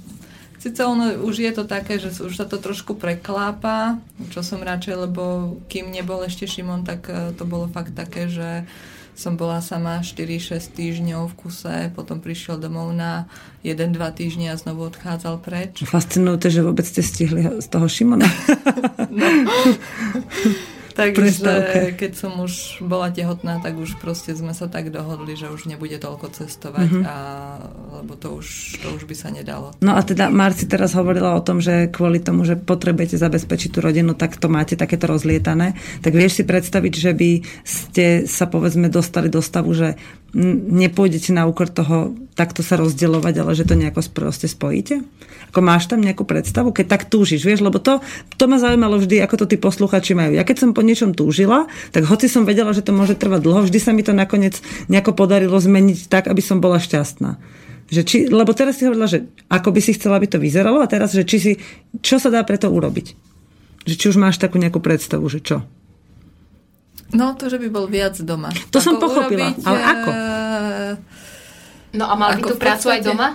[0.58, 4.02] Sice ono už je to také, že už sa to trošku preklápa,
[4.34, 8.66] čo som radšej, lebo kým nebol ešte Šimon, tak eh, to bolo fakt také, že
[9.20, 13.28] som bola sama 4-6 týždňov v kuse, potom prišiel domov na
[13.68, 15.84] 1-2 týždne a znovu odchádzal preč.
[15.84, 18.32] Fascinujúce, že vôbec ste stihli z toho Šimona.
[19.12, 19.28] no.
[21.00, 25.72] Takže keď som už bola tehotná, tak už proste sme sa tak dohodli, že už
[25.72, 27.04] nebude toľko cestovať, mm-hmm.
[27.08, 27.18] a,
[28.04, 29.72] lebo to už, to už by sa nedalo.
[29.80, 33.80] No a teda Marci teraz hovorila o tom, že kvôli tomu, že potrebujete zabezpečiť tú
[33.80, 35.80] rodinu, tak to máte takéto rozlietané.
[36.04, 37.32] Tak vieš si predstaviť, že by
[37.64, 39.96] ste sa povedzme dostali do stavu, že
[40.36, 45.04] nepôjdete na úkor toho takto sa rozdielovať, ale že to nejako proste spojíte?
[45.52, 47.66] Ako máš tam nejakú predstavu, keď tak túžiš, vieš?
[47.66, 48.00] Lebo to,
[48.38, 50.38] to ma zaujímalo vždy, ako to tí posluchači majú.
[50.38, 53.66] Ja keď som po niečom túžila, tak hoci som vedela, že to môže trvať dlho,
[53.68, 57.42] vždy sa mi to nakoniec nejako podarilo zmeniť tak, aby som bola šťastná.
[57.90, 60.88] Že či, lebo teraz si hovorila, že ako by si chcela, aby to vyzeralo a
[60.88, 61.52] teraz, že či si,
[62.06, 63.18] čo sa dá preto urobiť?
[63.90, 65.66] Že či už máš takú nejakú predstavu, že čo?
[67.10, 68.54] No, to, že by bol viac doma.
[68.70, 70.10] To ako som pochopila, urobiť, ale ako?
[70.10, 70.92] Eh,
[71.98, 73.30] no a mal by tú prácu aj doma?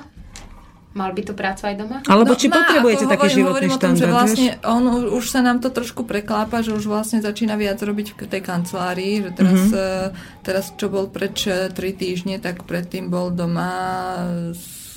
[0.94, 1.98] Mal by tú prácu aj doma?
[2.06, 3.82] Alebo no, či potrebujete taký životný štandard?
[3.82, 7.82] Tom, že vlastne on už sa nám to trošku preklápa, že už vlastne začína viac
[7.82, 10.08] robiť v tej kancelárii, že teraz, mm-hmm.
[10.46, 13.74] teraz čo bol preč 3 týždne, tak predtým bol doma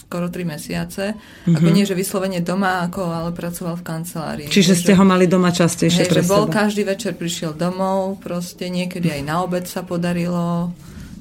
[0.07, 1.03] skoro 3 mesiace.
[1.19, 1.55] Mm-hmm.
[1.59, 4.47] Ako nie, že vyslovene doma, ako, ale pracoval v kancelárii.
[4.47, 8.71] Čiže ste ho mali doma častejšie hej, pre že bol každý večer, prišiel domov, proste
[8.71, 10.71] niekedy aj na obed sa podarilo,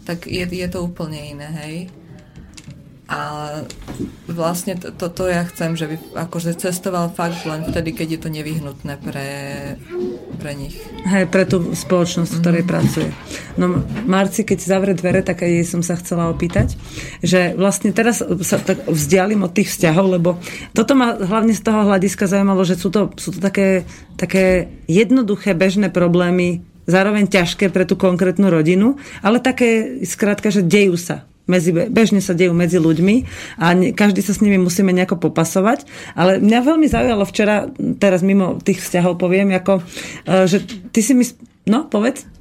[0.06, 1.74] tak je, je to úplne iné, hej.
[3.06, 3.18] A
[4.26, 8.20] vlastne toto to, to ja chcem, že by akože cestoval fakt len vtedy, keď je
[8.26, 9.30] to nevyhnutné pre,
[10.42, 10.74] pre nich.
[11.06, 12.70] Hej, pre tú spoločnosť, v ktorej mm.
[12.70, 13.08] pracuje.
[13.54, 13.78] No
[14.10, 16.74] Marci, keď zavre dvere, tak aj jej som sa chcela opýtať,
[17.22, 20.42] že vlastne teraz sa tak vzdialím od tých vzťahov, lebo
[20.74, 23.86] toto ma hlavne z toho hľadiska zaujímalo, že sú to, sú to také,
[24.18, 30.98] také jednoduché, bežné problémy, zároveň ťažké pre tú konkrétnu rodinu, ale také, skrátka, že dejú
[30.98, 33.16] sa medzi, bežne sa dejú medzi ľuďmi
[33.62, 35.86] a ne, každý sa s nimi musíme nejako popasovať.
[36.18, 39.80] Ale mňa veľmi zaujalo včera, teraz mimo tých vzťahov poviem, ako,
[40.26, 41.24] e, že ty si mi...
[41.66, 42.35] No, povedz.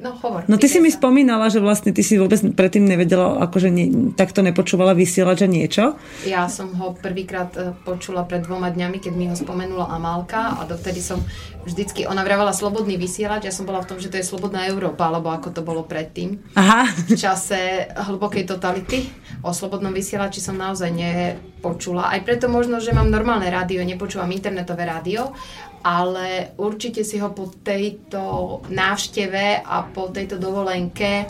[0.00, 0.48] No, hovor.
[0.48, 4.40] No ty si mi spomínala, že vlastne ty si vôbec predtým nevedela, akože nie, takto
[4.40, 5.84] nepočúvala vysielať, že niečo.
[6.24, 10.64] Ja som ho prvýkrát e, počula pred dvoma dňami, keď mi ho spomenula Amálka a
[10.64, 11.20] dovtedy som
[11.68, 15.12] vždycky, ona vravala slobodný vysielač, ja som bola v tom, že to je slobodná Európa,
[15.12, 16.40] alebo ako to bolo predtým.
[16.56, 16.88] Aha.
[16.88, 19.04] V čase hlbokej totality.
[19.44, 22.08] O slobodnom vysielači som naozaj nepočula.
[22.08, 25.36] Aj preto možno, že mám normálne rádio, nepočúvam internetové rádio,
[25.80, 31.26] ale určite si ho po tejto návšteve a po tejto dovolenke e,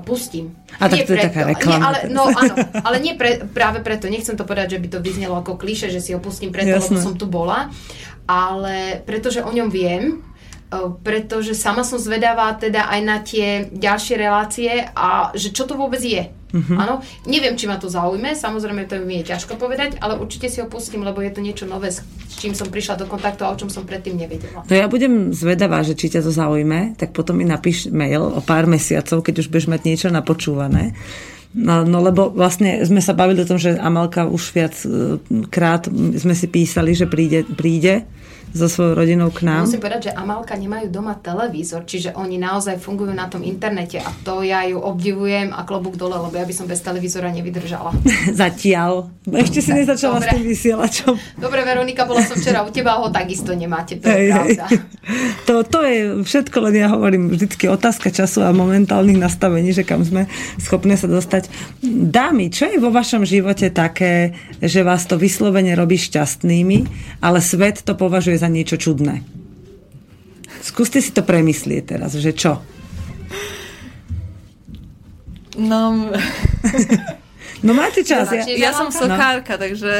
[0.00, 0.56] pustím.
[0.80, 1.76] A tak to je taká reklama.
[1.76, 4.08] Nie, ale, no áno, ale nie pre, práve preto.
[4.08, 6.96] Nechcem to povedať, že by to vyznelo ako kliše, že si ho pustím preto, Jasne.
[6.96, 7.68] lebo som tu bola.
[8.24, 10.24] Ale pretože o ňom viem,
[11.04, 16.00] pretože sama som zvedavá teda aj na tie ďalšie relácie a že čo to vôbec
[16.00, 16.32] je.
[16.52, 16.76] Mm-hmm.
[16.76, 20.60] Áno, neviem, či ma to zaujme, samozrejme to mi je ťažko povedať, ale určite si
[20.60, 22.04] ho pustím, lebo je to niečo nové, s
[22.36, 24.60] čím som prišla do kontaktu a o čom som predtým nevedela.
[24.68, 28.40] No ja budem zvedavá, že či ťa to zaujme, tak potom mi napíš mail o
[28.44, 30.92] pár mesiacov, keď už budeš mať niečo napočúvané.
[31.56, 34.76] No, no lebo vlastne sme sa bavili o tom, že Amelka už viac
[35.48, 38.04] krát sme si písali, že príde, príde
[38.52, 39.64] so svojou rodinou k nám.
[39.64, 44.08] Musím povedať, že Amalka nemajú doma televízor, čiže oni naozaj fungujú na tom internete a
[44.22, 47.96] to ja ju obdivujem a klobúk dole, lebo ja by som bez televízora nevydržala.
[48.44, 49.08] Zatiaľ.
[49.24, 50.28] Ešte si nezačala Dobre.
[50.28, 51.14] s tým vysielačom.
[51.40, 54.56] Dobre, Veronika, bola som včera u teba, ho takisto nemáte, to je Hej, hej.
[54.56, 54.66] pravda.
[55.50, 60.06] To, to je všetko, len ja hovorím vždycky otázka času a momentálnych nastavení, že kam
[60.06, 60.30] sme
[60.62, 61.50] schopné sa dostať.
[61.82, 66.86] Dámy, čo je vo vašom živote také, že vás to vyslovene robí šťastnými,
[67.18, 69.22] ale svet to považuje za niečo čudné?
[70.62, 72.58] Skúste si to premyslieť teraz, že čo?
[75.54, 76.10] No,
[77.62, 78.26] No máte čas.
[78.26, 78.58] Ja, Začni.
[78.58, 79.94] ja som sokárka, takže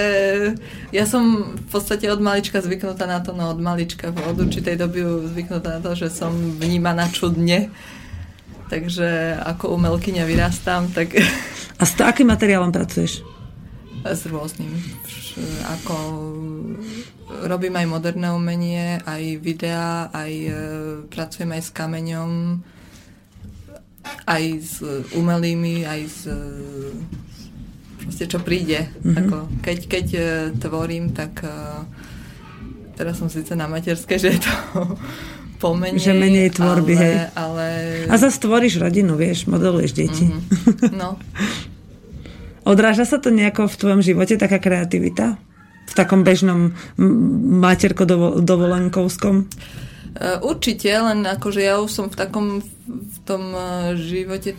[0.91, 5.07] ja som v podstate od malička zvyknutá na to, no od malička od určitej doby
[5.31, 7.71] zvyknutá na to, že som vnímaná čudne.
[8.67, 11.15] Takže ako umelkyňa vyrastám, tak
[11.81, 13.23] a s akým materiálom pracuješ?
[14.03, 14.75] s rôznym.
[15.79, 15.95] Ako
[17.47, 20.53] robím aj moderné umenie, aj videá, aj e,
[21.09, 22.31] pracujem aj s kameňom,
[24.27, 24.75] aj s
[25.15, 26.37] umelými, aj s e,
[28.03, 28.91] proste čo príde.
[28.91, 29.19] Mm-hmm.
[29.19, 30.23] Ako, keď, keď e,
[30.59, 31.55] tvorím, tak e,
[32.99, 34.55] teraz som síce na materskej, že je to
[35.63, 37.15] pomenej, Že menej tvorby, ale, hej.
[37.39, 37.67] ale
[38.11, 40.27] A zase tvoríš rodinu, vieš, modeluješ deti.
[40.27, 40.39] Mhm.
[40.99, 41.17] no,
[42.63, 45.35] Odráža sa to nejako v tvojom živote, taká kreativita?
[45.89, 49.49] V takom bežnom m- materko-dovolenkovskom?
[50.13, 52.47] E, Určite, len akože ja už som v takom
[52.87, 54.59] v tom e, živote, e,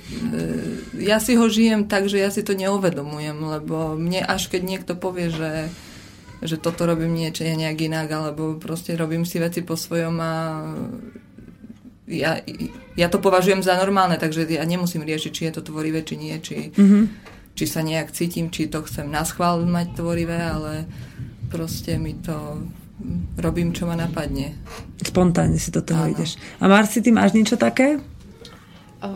[1.03, 4.93] ja si ho žijem tak, že ja si to neuvedomujem, lebo mne až keď niekto
[4.95, 5.69] povie, že,
[6.41, 10.33] že toto robím niečo ja nejak inak, alebo proste robím si veci po svojom a
[12.07, 12.39] ja,
[12.99, 16.35] ja to považujem za normálne, takže ja nemusím riešiť, či je to tvorivé, či nie,
[16.43, 17.03] či, mm-hmm.
[17.53, 20.89] Či sa nejak cítim, či to chcem na schvál mať tvorivé, ale
[21.53, 22.65] proste mi to
[23.37, 24.57] robím, čo ma napadne.
[25.01, 26.13] Spontánne si do toho Áno.
[26.13, 26.37] ideš.
[26.57, 28.01] A Marci, ty máš niečo také?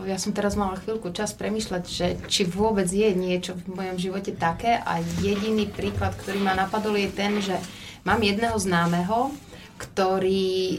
[0.04, 4.36] Ja som teraz mala chvíľku čas premyšľať, že či vôbec je niečo v mojom živote
[4.36, 7.56] také a jediný príklad, ktorý ma napadol je ten, že
[8.04, 9.32] mám jedného známeho,
[9.80, 10.76] ktorý,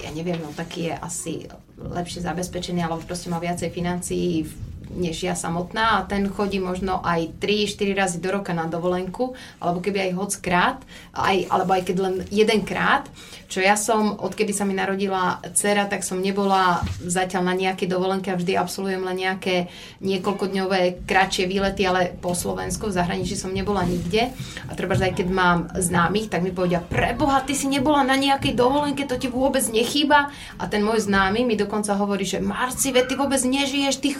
[0.00, 1.32] ja neviem, no taký je asi
[1.76, 4.48] lepšie zabezpečený, alebo proste má viacej financií
[4.92, 9.32] než ja samotná a ten chodí možno aj 3-4 razy do roka na dovolenku,
[9.62, 10.78] alebo keby aj hoc krát,
[11.16, 13.08] aj, alebo aj keď len jeden krát,
[13.54, 18.32] čo ja som, odkedy sa mi narodila dcera, tak som nebola zatiaľ na nejakej dovolenke
[18.32, 19.70] a vždy absolvujem len nejaké
[20.02, 24.34] niekoľkodňové kratšie výlety, ale po Slovensku, v zahraničí som nebola nikde.
[24.66, 28.58] A treba, aj keď mám známych, tak mi povedia, preboha, ty si nebola na nejakej
[28.58, 30.34] dovolenke, to ti vôbec nechýba.
[30.58, 34.10] A ten môj známy mi dokonca hovorí, že Marci, veď ty vôbec nežiješ, ty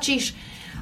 [0.00, 0.34] chlievačíš.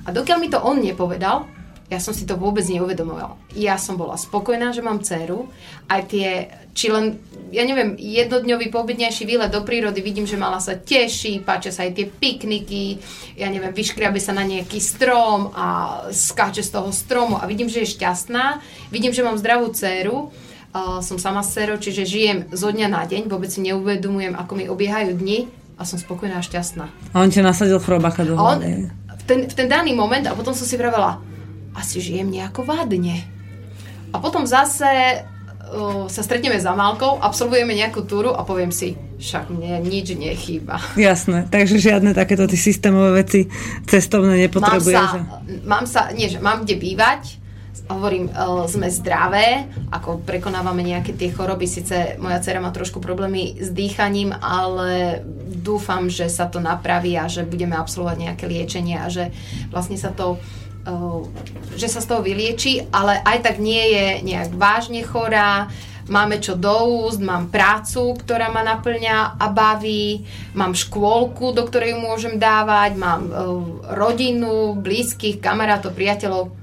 [0.06, 1.50] A dokiaľ mi to on nepovedal,
[1.88, 3.40] ja som si to vôbec neuvedomovala.
[3.56, 5.48] Ja som bola spokojná, že mám dceru.
[5.88, 7.16] Aj tie, či len,
[7.48, 11.96] ja neviem, jednodňový pobytnejší výlet do prírody, vidím, že mala sa teší, páčia sa aj
[11.96, 13.00] tie pikniky,
[13.40, 15.66] ja neviem, vyškriabe sa na nejaký strom a
[16.12, 18.60] skáče z toho stromu a vidím, že je šťastná.
[18.92, 20.28] Vidím, že mám zdravú dceru.
[20.68, 24.52] Uh, som sama s dcerou, čiže žijem zo dňa na deň, vôbec si neuvedomujem, ako
[24.52, 25.48] mi obiehajú dni
[25.80, 26.84] a som spokojná a šťastná.
[27.14, 28.92] A on ťa nasadil chrobáka do hlavy.
[29.28, 31.20] Ten, v ten daný moment a potom som si vravela,
[31.76, 33.20] asi žijem nejako vádne.
[34.08, 35.20] A potom zase
[35.68, 40.80] uh, sa stretneme za Malkou, absolvujeme nejakú túru a poviem si, však mne nič nechýba.
[40.96, 43.52] Jasné, takže žiadne takéto systémové veci
[43.84, 44.96] cestovné Mám nepotrebuje.
[44.96, 45.08] sa,
[45.68, 47.36] mám sa, nie, že mám kde bývať,
[47.89, 53.57] hovorím, uh, sme zdravé, ako prekonávame nejaké tie choroby, síce moja dcera má trošku problémy
[53.57, 59.09] s dýchaním, ale dúfam, že sa to napraví a že budeme absolvovať nejaké liečenie a
[59.09, 59.32] že
[59.72, 60.36] vlastne sa to
[60.89, 61.20] uh,
[61.74, 65.72] že sa z toho vylieči, ale aj tak nie je nejak vážne chorá,
[66.09, 70.24] máme čo do úst, mám prácu, ktorá ma naplňa a baví,
[70.57, 73.34] mám škôlku, do ktorej môžem dávať, mám uh,
[73.95, 76.57] rodinu, blízkych, kamarátov, priateľov.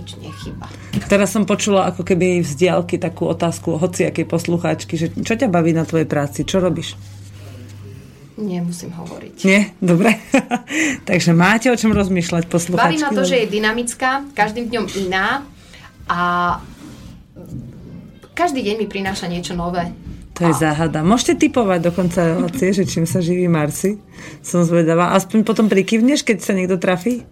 [0.00, 0.66] Nič nechyba.
[1.12, 5.76] Teraz som počula ako keby z diálky takú otázku hociakej poslucháčky, že čo ťa baví
[5.76, 6.96] na tvojej práci, čo robíš?
[8.40, 9.36] Nemusím hovoriť.
[9.44, 9.76] Nie?
[9.76, 10.16] Dobre.
[11.08, 12.96] Takže máte o čom rozmýšľať poslucháčky.
[12.96, 15.44] Baví ma to, že je dynamická, každým dňom iná
[16.08, 16.20] a
[18.32, 19.92] každý deň mi prináša niečo nové.
[20.40, 21.04] To je záhada.
[21.04, 24.00] Môžete typovať dokonca relácie, že čím sa živí Marci.
[24.40, 25.12] Som zvedavá.
[25.12, 27.28] Aspoň potom prikyvneš, keď sa niekto trafí?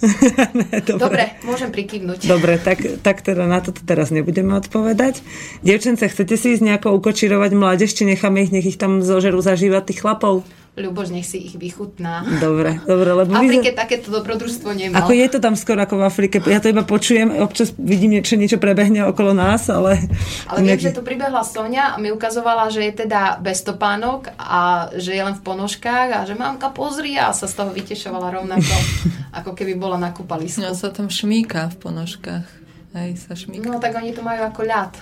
[0.88, 0.96] dobre.
[0.96, 2.24] Dobre, môžem prikyvnúť.
[2.24, 5.20] Dobre, tak, tak teda na toto teraz nebudeme odpovedať.
[5.60, 9.92] Dievčence, chcete si ísť nejako ukočirovať mládež, či necháme ich, nech ich tam zožerú zažívať
[9.92, 10.48] tých chlapov?
[10.70, 12.22] Ľuboš, nech si ich vychutná.
[12.38, 15.02] Dobre, dobre, lebo V Afrike sme- takéto dobrodružstvo nemal.
[15.02, 16.36] Ako je to tam skoro ako v Afrike?
[16.46, 19.98] Ja to iba počujem, občas vidím niečo, niečo prebehne okolo nás, ale...
[20.46, 24.88] Ale viem, že tu pribehla Sonia a mi ukazovala, že je teda bez topánok a
[24.94, 28.74] že je len v ponožkách a že mamka pozri a sa z toho vytešovala rovnako,
[29.42, 30.62] ako keby bola na kúpalisku.
[30.62, 32.46] No sa tam šmíka v ponožkách.
[32.94, 33.66] Hej, sa šmíka.
[33.66, 34.94] No tak oni to majú ako ľad.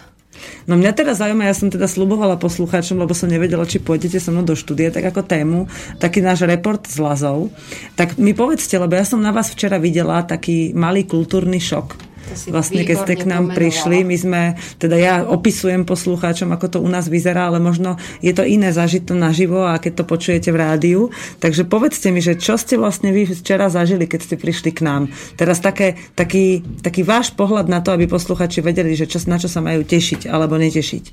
[0.68, 4.30] No mňa teda zaujíma, ja som teda slubovala poslucháčom, lebo som nevedela, či pôjdete so
[4.30, 5.60] mnou do štúdie, tak ako tému,
[5.98, 7.50] taký náš report z Lazov.
[7.96, 12.07] Tak mi povedzte, lebo ja som na vás včera videla taký malý kultúrny šok.
[12.48, 13.58] Vlastne, keď ste k nám pomenovala.
[13.58, 14.42] prišli, my sme,
[14.76, 19.08] teda ja opisujem poslucháčom, ako to u nás vyzerá, ale možno je to iné zažiť
[19.08, 21.00] to naživo a keď to počujete v rádiu.
[21.40, 25.02] Takže povedzte mi, že čo ste vlastne vy včera zažili, keď ste prišli k nám.
[25.34, 29.48] Teraz také, taký, taký váš pohľad na to, aby posluchači vedeli, že čo, na čo
[29.48, 31.04] sa majú tešiť alebo netešiť.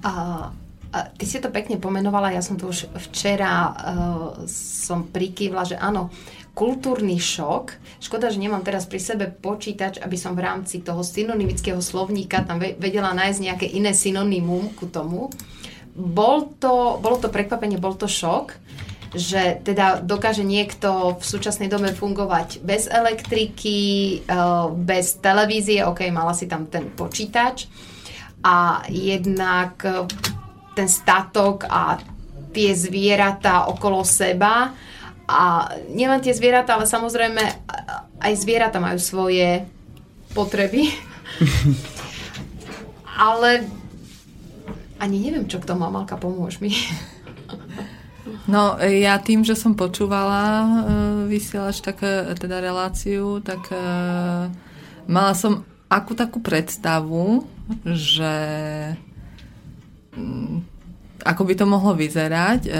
[0.00, 0.12] A,
[0.90, 3.74] a ty si to pekne pomenovala, ja som to už včera uh,
[4.48, 6.08] som prikývla, že áno,
[6.60, 7.72] kultúrny šok.
[8.04, 12.60] Škoda, že nemám teraz pri sebe počítač, aby som v rámci toho synonymického slovníka tam
[12.60, 15.32] ve- vedela nájsť nejaké iné synonymum ku tomu.
[15.96, 18.60] Bol to, bolo to prekvapenie, bol to šok,
[19.16, 23.78] že teda dokáže niekto v súčasnej dobe fungovať bez elektriky,
[24.20, 27.72] eh, bez televízie, ok, mala si tam ten počítač
[28.44, 30.04] a jednak eh,
[30.76, 31.96] ten statok a
[32.52, 34.76] tie zvieratá okolo seba
[35.30, 37.42] a nielen tie zvieratá, ale samozrejme
[38.18, 39.62] aj zvieratá majú svoje
[40.34, 40.90] potreby.
[43.30, 43.64] ale
[44.98, 46.74] ani neviem, čo k tomu, Amalka, pomôž mi.
[48.50, 50.70] No, e, ja tým, že som počúvala uh,
[51.24, 54.50] vysielač, tak, e, teda reláciu, tak uh,
[55.08, 57.48] mala som akú takú predstavu,
[57.86, 58.34] že
[60.14, 60.69] mm,
[61.24, 62.70] ako by to mohlo vyzerať, e,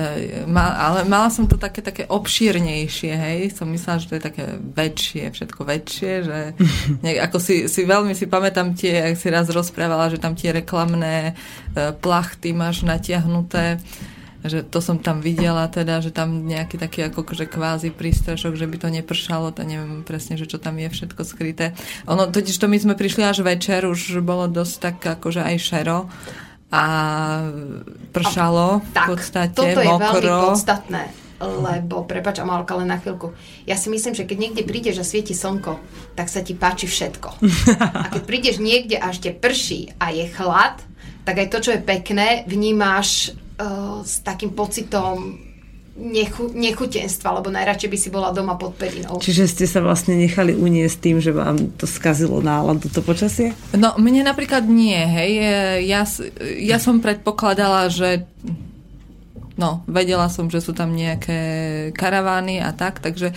[0.55, 5.25] ale mala som to také, také obšírnejšie, hej, som myslela, že to je také väčšie,
[5.33, 6.39] všetko väčšie, že
[7.05, 10.53] ne, ako si, si veľmi si pamätám tie, ak si raz rozprávala, že tam tie
[10.55, 11.33] reklamné
[11.75, 13.79] e, plachty máš natiahnuté,
[14.41, 18.65] že to som tam videla teda, že tam nejaký taký ako že kvázi prístrešok, že
[18.65, 21.77] by to nepršalo, to neviem presne, že čo tam je všetko skryté.
[22.09, 26.09] Ono, totiž to my sme prišli až večer, už bolo dosť tak akože aj šero
[26.71, 26.83] a
[28.15, 31.03] pršalo v Tak, podstate, toto je veľmi podstatné.
[31.41, 33.33] Lebo, prepač, Amalka, len na chvíľku.
[33.65, 35.81] Ja si myslím, že keď niekde prídeš a svieti slnko,
[36.13, 37.29] tak sa ti páči všetko.
[37.81, 40.85] A keď prídeš niekde a ešte prší a je chlad,
[41.25, 45.50] tak aj to, čo je pekné, vnímáš uh, s takým pocitom
[45.97, 49.19] nechu, nechutenstva, lebo najradšej by si bola doma pod perinou.
[49.19, 53.53] Čiže ste sa vlastne nechali uniesť tým, že vám to skazilo náladu, to počasie?
[53.75, 55.33] No, mne napríklad nie, hej.
[55.85, 56.07] Ja,
[56.57, 58.25] ja som predpokladala, že
[59.61, 61.41] no, vedela som, že sú tam nejaké
[61.93, 63.35] karavány a tak, takže e,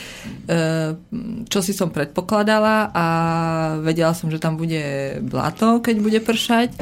[1.51, 3.05] čo si som predpokladala a
[3.83, 6.79] vedela som, že tam bude blato, keď bude pršať.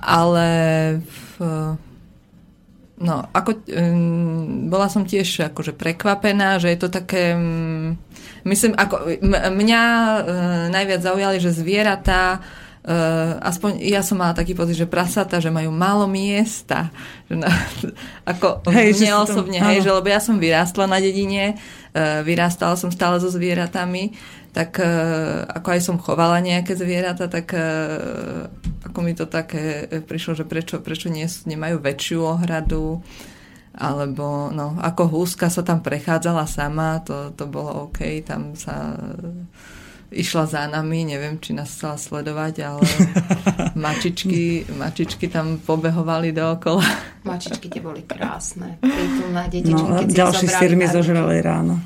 [0.00, 0.48] Ale
[1.04, 1.76] v,
[2.98, 7.98] no, ako, um, bola som tiež akože prekvapená, že je to také, um,
[8.46, 10.18] myslím, ako, m- mňa uh,
[10.70, 12.63] najviac zaujali, že zvieratá Uh,
[13.40, 16.92] aspoň ja som mala taký pocit, že prasata, že majú málo miesta.
[17.32, 17.48] Že na,
[18.36, 19.68] ako Hej, mne to- osobne, áno.
[19.72, 24.12] hej, že lebo ja som vyrástla na dedine, uh, vyrástala som stále so zvieratami,
[24.52, 28.52] tak uh, ako aj som chovala nejaké zvieratá, tak uh,
[28.84, 33.00] ako mi to také eh, prišlo, že prečo, prečo nie, nemajú väčšiu ohradu,
[33.74, 38.94] alebo no, ako húska sa tam prechádzala sama, to, to bolo OK, tam sa
[40.14, 42.86] išla za nami, neviem, či nás chcela sledovať, ale
[43.84, 46.86] mačičky, mačičky tam pobehovali dookola.
[47.26, 51.82] Mačičky tie boli krásne, prítulné detičky, No, keď ďalší sír mi zožrali ráno.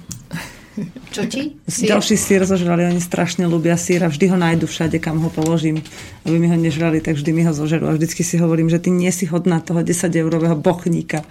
[1.10, 1.58] Čo ti?
[1.66, 1.90] Si...
[1.90, 5.82] Ďalší sír zožrali, oni strašne ľúbia sír a vždy ho nájdu všade, kam ho položím.
[6.22, 7.90] Aby mi ho nežrali, tak vždy mi ho zožerú.
[7.90, 11.26] A vždycky si hovorím, že ty nie si hodná toho 10-eurového bochníka.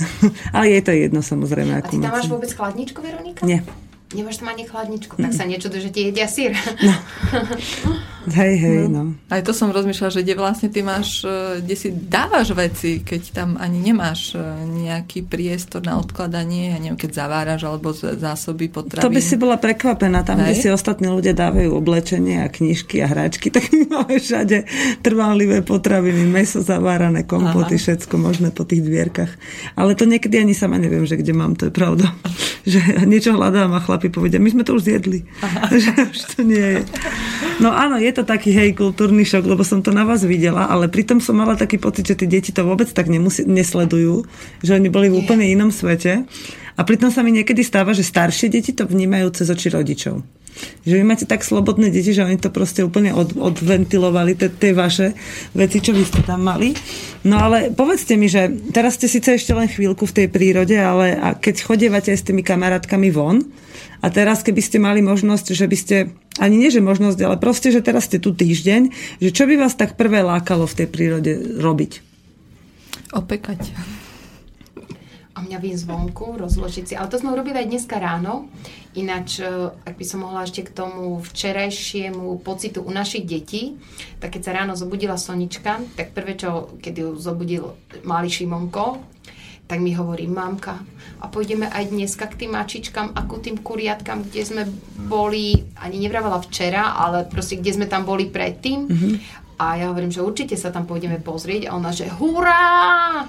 [0.56, 1.78] Ale je to jedno samozrejme.
[1.78, 3.46] A ty tam máš vôbec chladničku, Veronika?
[3.46, 3.62] Nie.
[4.08, 6.56] Nemáš tam ani chladničku, tak sa nečuduj, že ti jedia sír.
[8.28, 9.16] Hej, hej, no.
[9.32, 13.22] Aj to som rozmýšľala, že kde vlastne ty máš, e, kde si dávaš veci, keď
[13.32, 14.42] tam ani nemáš e,
[14.84, 19.06] nejaký priestor na odkladanie, ja neviem, keď zaváraš alebo zásoby potravín.
[19.06, 20.20] To by si bola prekvapená.
[20.28, 20.60] Tam, kde Hej.
[20.60, 24.68] si ostatní ľudia dávajú oblečenie a knižky a hračky, tak my máme všade
[25.00, 27.82] trvanlivé potraviny, meso zavárané, kompoty, Aha.
[27.86, 29.32] všetko možné po tých dvierkach.
[29.72, 32.12] Ale to niekedy ani sama neviem, že kde mám, to je pravda.
[32.68, 35.26] Že niečo hľadám a chlapci chlapi povedia, my sme to už zjedli.
[35.82, 36.82] že už to nie je.
[37.58, 40.86] No áno, je to taký hej kultúrny šok, lebo som to na vás videla, ale
[40.86, 44.22] pritom som mala taký pocit, že tí deti to vôbec tak nemusí, nesledujú,
[44.62, 46.22] že oni boli v úplne inom svete.
[46.78, 50.22] A pritom sa mi niekedy stáva, že staršie deti to vnímajú cez oči rodičov.
[50.86, 55.18] Že vy máte tak slobodné deti, že oni to proste úplne od, odventilovali, tie vaše
[55.54, 56.74] veci, čo vy ste tam mali.
[57.26, 61.18] No ale povedzte mi, že teraz ste síce ešte len chvíľku v tej prírode, ale
[61.18, 63.42] a keď chodievate aj s tými kamarátkami von,
[63.98, 65.96] a teraz, keby ste mali možnosť, že by ste,
[66.38, 69.74] ani nie že možnosť, ale proste, že teraz ste tu týždeň, že čo by vás
[69.74, 71.92] tak prvé lákalo v tej prírode robiť?
[73.10, 73.74] Opekať.
[75.38, 76.94] A mňa vím zvonku, rozložiť si.
[76.98, 78.50] Ale to sme urobili aj dneska ráno.
[78.98, 83.78] Ináč, e, ak by som mohla ešte k tomu včerajšiemu pocitu u našich detí,
[84.18, 88.98] tak keď sa ráno zobudila Sonička, tak prvé, čo, keď ju zobudil malý Šimonko,
[89.68, 90.80] tak mi hovorí, mamka,
[91.20, 94.62] a pôjdeme aj dneska k tým mačičkám a ku tým kuriatkám, kde sme
[94.96, 98.88] boli, ani nevravala včera, ale proste kde sme tam boli predtým.
[98.88, 99.14] Mm-hmm.
[99.60, 101.68] A ja hovorím, že určite sa tam pôjdeme pozrieť.
[101.68, 103.26] A ona, že hurá!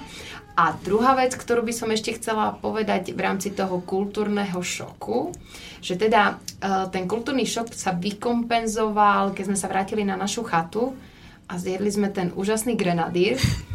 [0.60, 5.32] A druhá vec, ktorú by som ešte chcela povedať v rámci toho kultúrneho šoku,
[5.80, 11.00] že teda e, ten kultúrny šok sa vykompenzoval, keď sme sa vrátili na našu chatu
[11.48, 13.40] a zjedli sme ten úžasný grenadír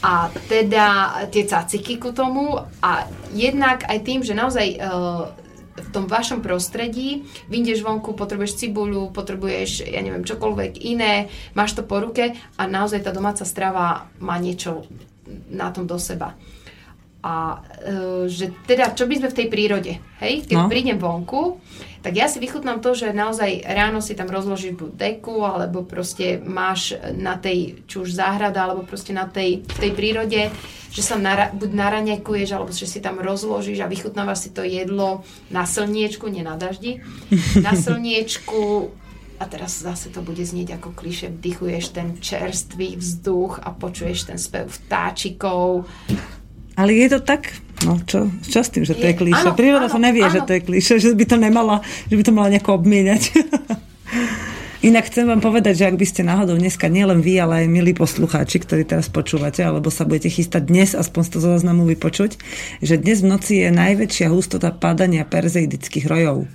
[0.00, 2.90] a teda tie caciky ku tomu a
[3.36, 4.78] jednak aj tým, že naozaj e,
[5.80, 11.84] v tom vašom prostredí, vyjdeš vonku, potrebuješ cibuľu, potrebuješ, ja neviem, čokoľvek iné, máš to
[11.84, 14.88] po ruke a naozaj tá domáca strava má niečo
[15.52, 16.32] na tom do seba.
[17.20, 19.92] A e, že teda, čo by sme v tej prírode,
[20.24, 20.48] hej?
[20.48, 20.72] Keď no.
[20.72, 21.60] prídem vonku,
[22.00, 26.40] tak ja si vychutnám to, že naozaj ráno si tam rozložíš buď deku, alebo proste
[26.40, 30.40] máš na tej, či už záhrada, alebo proste na tej, v tej prírode,
[30.90, 35.22] že sa nara, buď naraňakuješ, alebo že si tam rozložíš a vychutnávaš si to jedlo
[35.52, 37.04] na slniečku, nie na daždi,
[37.66, 38.90] na slniečku,
[39.40, 44.36] a teraz zase to bude znieť ako kliše, vdychuješ ten čerstvý vzduch a počuješ ten
[44.36, 45.88] spev vtáčikov.
[46.80, 47.52] Ale je to tak,
[47.84, 49.52] no čo, čo s tým, že to je, je klíše?
[49.52, 50.32] Príroda to nevie, áno.
[50.32, 53.22] že to je klíše, že by to nemala, že by to mala nejako obmieniať.
[54.88, 57.92] Inak chcem vám povedať, že ak by ste náhodou dneska nielen vy, ale aj milí
[57.92, 62.40] poslucháči, ktorí teraz počúvate, alebo sa budete chystať dnes, aspoň z toho záznamu vypočuť,
[62.80, 66.48] že dnes v noci je najväčšia hustota padania perzeidických rojov.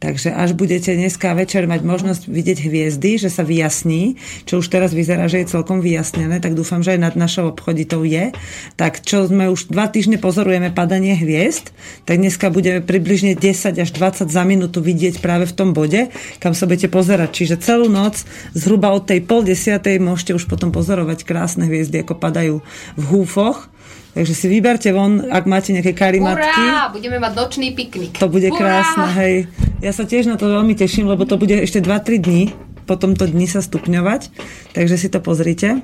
[0.00, 4.16] Takže až budete dneska večer mať možnosť vidieť hviezdy, že sa vyjasní,
[4.48, 8.00] čo už teraz vyzerá, že je celkom vyjasnené, tak dúfam, že aj nad našou obchoditou
[8.08, 8.32] je.
[8.80, 11.76] Tak čo sme už dva týždne pozorujeme padanie hviezd,
[12.08, 16.08] tak dneska budeme približne 10 až 20 za minútu vidieť práve v tom bode,
[16.40, 17.36] kam sa budete pozerať.
[17.36, 18.24] Čiže celú noc,
[18.56, 22.64] zhruba od tej pol desiatej, môžete už potom pozorovať krásne hviezdy, ako padajú
[22.96, 23.68] v húfoch
[24.10, 26.62] Takže si vyberte von, ak máte nejaké karimatky.
[26.66, 28.18] Urá, budeme mať nočný piknik.
[28.18, 28.58] To bude Urá!
[28.58, 29.34] krásne, hej.
[29.78, 32.42] Ja sa tiež na to veľmi teším, lebo to bude ešte 2-3 dní,
[32.90, 34.34] po tomto dni sa stupňovať,
[34.74, 35.78] takže si to pozrite.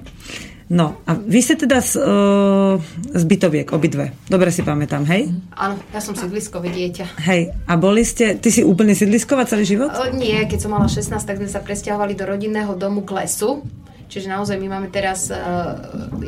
[0.67, 2.83] No, a vy ste teda z, uh,
[3.15, 4.11] z bytoviek, obidve.
[4.27, 5.31] Dobre si pamätám, hej?
[5.55, 7.23] Áno, ja som sídliskové dieťa.
[7.23, 9.95] Hej, a boli ste, ty si úplne sídlisková celý život?
[9.95, 13.63] Uh, nie, keď som mala 16, tak sme sa presťahovali do rodinného domu k lesu
[14.07, 15.37] Čiže naozaj my máme teraz, eh,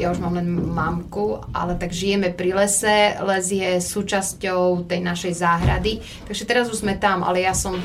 [0.02, 5.32] ja už mám len mamku, ale tak žijeme pri lese, les je súčasťou tej našej
[5.38, 7.78] záhrady, takže teraz už sme tam, ale ja som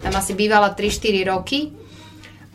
[0.00, 1.76] tam asi bývala 3-4 roky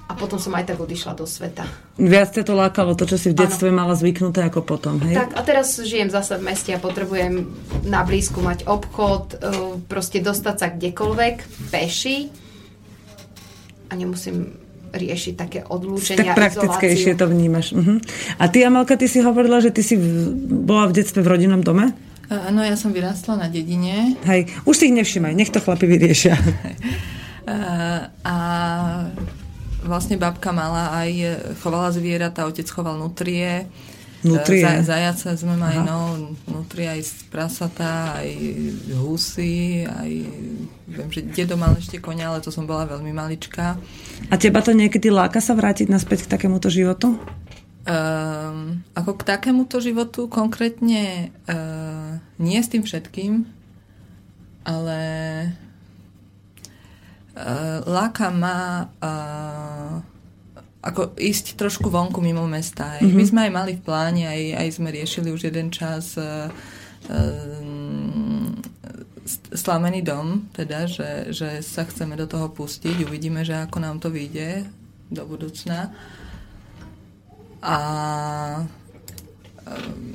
[0.05, 1.65] a potom som aj tak odišla do sveta.
[2.01, 3.85] Viac ste to lákalo, to, čo si v detstve ano.
[3.85, 5.17] mala zvyknuté ako potom, hej?
[5.17, 7.45] Tak a teraz žijem zase v meste a potrebujem
[7.85, 9.37] na blízku mať obchod, eh,
[9.85, 11.35] proste dostať sa kdekoľvek,
[11.69, 12.17] peši
[13.89, 14.64] a nemusím
[14.95, 17.75] riešiť také odlúčenia, Tak praktickejšie to vnímaš.
[17.75, 17.99] Uh-huh.
[18.39, 20.31] A ty, Amelka, ty si hovorila, že ty si v,
[20.63, 21.91] bola v detstve v rodinnom dome?
[22.25, 24.17] Áno, ja som vyrástla na dedine.
[24.25, 26.33] Hej, už si ich nevšimaj, nech to chlapi vyriešia.
[28.25, 28.35] a
[29.85, 31.11] vlastne babka mala aj,
[31.61, 33.69] chovala zvieratá, otec choval nutrie.
[34.25, 34.65] Nutrie.
[34.65, 35.85] Za, zajace sme mali, Aha.
[35.85, 38.29] no, nutrie aj prasatá, aj
[38.97, 40.11] husy, aj
[40.89, 43.77] viem, že dedo mal ešte konia, ale to som bola veľmi maličká.
[44.33, 47.21] A teba to niekedy láka sa vrátiť naspäť k takémuto životu?
[47.85, 53.45] Um, ako k takémuto životu konkrétne uh, nie s tým všetkým,
[54.65, 55.01] ale
[57.37, 60.14] uh, láka ma uh,
[60.85, 63.01] ako ísť trošku vonku mimo mesta.
[63.01, 63.17] Mm-hmm.
[63.17, 66.53] My sme aj mali v pláne, aj, aj sme riešili už jeden čas uh,
[69.57, 73.01] slamený dom, teda, že, že sa chceme do toho pustiť.
[73.01, 74.69] Uvidíme, že ako nám to vyjde
[75.09, 75.89] do budúcna.
[77.65, 77.77] A
[79.65, 80.13] um,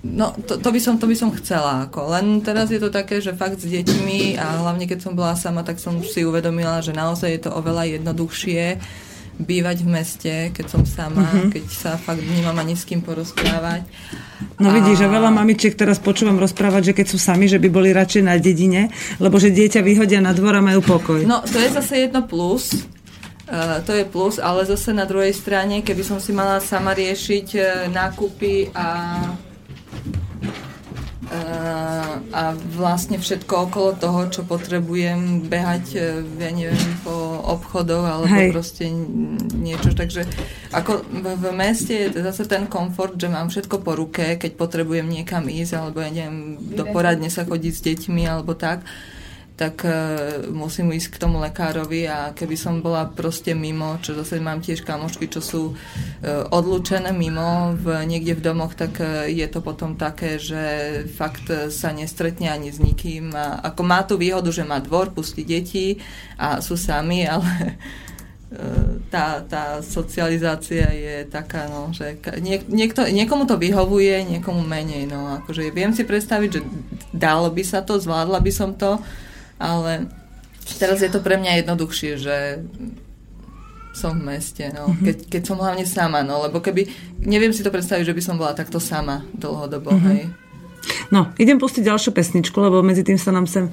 [0.00, 1.84] No, to, to, by som, to by som chcela.
[1.84, 2.08] Ako.
[2.08, 5.60] Len teraz je to také, že fakt s deťmi a hlavne keď som bola sama,
[5.60, 8.80] tak som si uvedomila, že naozaj je to oveľa jednoduchšie
[9.40, 11.50] bývať v meste, keď som sama, Mhm.
[11.50, 13.82] keď sa fakt nemám ani s kým porozprávať.
[14.56, 17.68] No A- vidíš, že veľa mamičiek teraz počúvam rozprávať, že keď sú sami, že by
[17.68, 21.24] boli radšej na dedine, lebo že dieťa vyhodia na dvor a majú pokoj.
[21.24, 22.76] No, to je zase jedno plus.
[23.44, 27.46] Uh, to je plus, ale zase na druhej strane, keby som si mala sama riešiť
[27.52, 28.86] uh, nákupy a
[32.30, 36.02] a vlastne všetko okolo toho, čo potrebujem behať, uh,
[36.42, 38.50] ja neviem, po obchodoch alebo Hej.
[38.50, 38.90] proste
[39.54, 39.94] niečo.
[39.94, 40.26] Takže
[40.74, 45.06] ako v, v meste je zase ten komfort, že mám všetko po ruke, keď potrebujem
[45.06, 48.82] niekam ísť alebo ja neviem, do poradne sa chodiť s deťmi alebo tak
[49.60, 49.92] tak e,
[50.48, 54.80] musím ísť k tomu lekárovi a keby som bola proste mimo, čo zase mám tiež
[54.80, 55.74] kamošky, čo sú e,
[56.48, 60.64] odlúčené mimo v, niekde v domoch, tak e, je to potom také, že
[61.12, 63.36] fakt sa nestretne ani s nikým.
[63.36, 66.00] A, ako má tú výhodu, že má dvor, pustí deti
[66.40, 67.76] a sú sami, ale
[69.12, 75.06] tá, tá socializácia je taká, no, že niek- niekto, niekomu to vyhovuje, niekomu menej.
[75.06, 76.60] No, akože viem si predstaviť, že
[77.14, 78.98] dalo by sa to, zvládla by som to,
[79.60, 80.08] ale
[80.80, 82.36] teraz je to pre mňa jednoduchšie, že
[83.92, 84.88] som v meste, no.
[84.88, 85.02] Mhm.
[85.04, 86.86] keď, keď som hlavne sama, no, lebo keby,
[87.20, 90.08] neviem si to predstaviť, že by som bola takto sama dlhodobo, Mhm.
[90.08, 90.24] hej.
[91.12, 93.68] No, idem pustiť ďalšiu pesničku, lebo medzi tým sa nám sem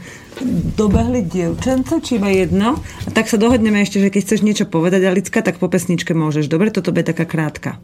[0.75, 2.83] dobehli dievčence, či iba jedno.
[3.07, 6.51] A tak sa dohodneme ešte, že keď chceš niečo povedať, Alicka, tak po pesničke môžeš.
[6.51, 7.79] Dobre, toto bude taká krátka.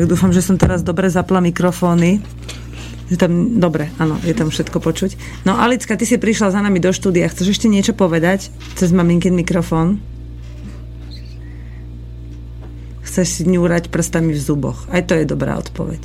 [0.00, 2.24] Tak dúfam, že som teraz dobre zapla mikrofóny.
[3.12, 5.44] Že tam, dobre, áno, je tam všetko počuť.
[5.44, 7.28] No Alicka, ty si prišla za nami do štúdia.
[7.28, 8.48] Chceš ešte niečo povedať
[8.80, 10.00] cez maminkin mikrofón?
[13.04, 14.88] Chceš si ňúrať prstami v zuboch.
[14.88, 16.00] Aj to je dobrá odpoveď.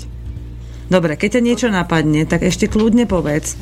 [0.92, 3.56] Dobre, keď ťa niečo napadne, tak ešte kľudne povedz.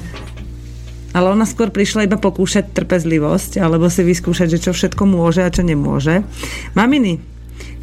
[1.14, 5.54] Ale ona skôr prišla iba pokúšať trpezlivosť, alebo si vyskúšať, že čo všetko môže a
[5.54, 6.26] čo nemôže.
[6.74, 7.33] Maminy,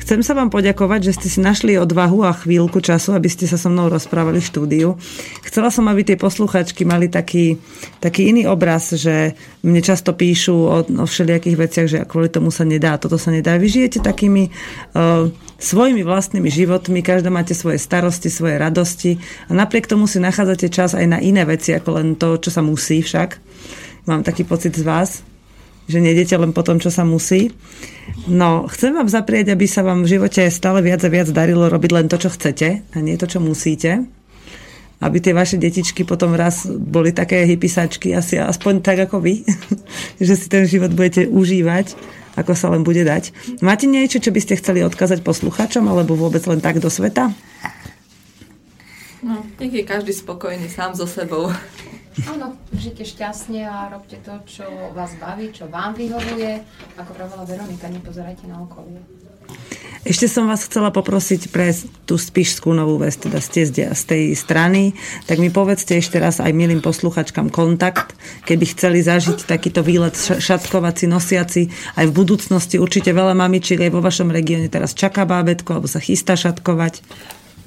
[0.01, 3.61] Chcem sa vám poďakovať, že ste si našli odvahu a chvíľku času, aby ste sa
[3.61, 4.89] so mnou rozprávali v štúdiu.
[5.45, 7.61] Chcela som, aby tie posluchačky mali taký,
[8.01, 12.65] taký iný obraz, že mne často píšu o, o všelijakých veciach, že kvôli tomu sa
[12.65, 13.61] nedá, toto sa nedá.
[13.61, 14.49] Vy žijete takými
[14.97, 15.29] uh,
[15.61, 20.97] svojimi vlastnými životmi, každá máte svoje starosti, svoje radosti a napriek tomu si nachádzate čas
[20.97, 23.37] aj na iné veci, ako len to, čo sa musí však.
[24.09, 25.30] Mám taký pocit z vás
[25.91, 27.51] že nejdete len po tom, čo sa musí.
[28.31, 31.91] No, chcem vám zaprieť, aby sa vám v živote stále viac a viac darilo robiť
[31.91, 34.07] len to, čo chcete a nie to, čo musíte.
[35.01, 39.43] Aby tie vaše detičky potom raz boli také hypisačky, asi aspoň tak ako vy,
[40.27, 41.99] že si ten život budete užívať,
[42.39, 43.35] ako sa len bude dať.
[43.65, 47.35] Máte niečo, čo by ste chceli odkázať posluchačom, alebo vôbec len tak do sveta?
[49.21, 51.53] No, nech je každý spokojný sám so sebou.
[52.27, 56.59] Áno, žite šťastne a robte to, čo vás baví, čo vám vyhovuje.
[56.99, 58.99] Ako pravila Veronika, nepozerajte na okolie.
[60.01, 61.77] Ešte som vás chcela poprosiť pre
[62.09, 64.97] tú Spišskú novú vest, teda ste z tej strany,
[65.29, 68.17] tak mi povedzte ešte raz aj milým posluchačkám kontakt,
[68.49, 71.69] keby chceli zažiť takýto výlet šatkovací, nosiaci
[72.01, 72.81] aj v budúcnosti.
[72.81, 77.05] Určite veľa mamičiek aj vo vašom regióne teraz čaká bábetko alebo sa chystá šatkovať.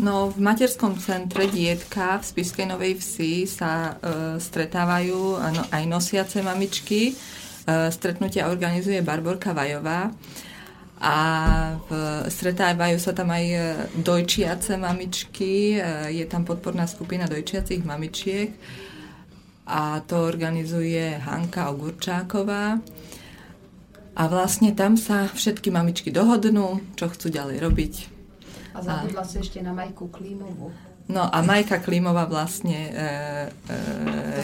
[0.02, 6.42] No, v materskom centre Dietka v Spiskej Novej Vsi sa e, stretávajú ano, aj nosiace
[6.42, 7.14] mamičky.
[7.14, 10.10] E, stretnutia organizuje Barborka Vajová
[10.98, 11.18] a
[11.78, 11.92] v,
[12.26, 13.58] stretávajú sa tam aj e,
[14.02, 15.78] dojčiace mamičky.
[15.78, 18.50] E, je tam podporná skupina dojčiacich mamičiek
[19.70, 22.82] a to organizuje Hanka Ogurčáková.
[24.14, 28.13] A vlastne tam sa všetky mamičky dohodnú, čo chcú ďalej robiť
[28.74, 30.74] a zabudla si ešte na Majku Klímovú.
[31.04, 33.78] No a Majka Klímová vlastne e, e,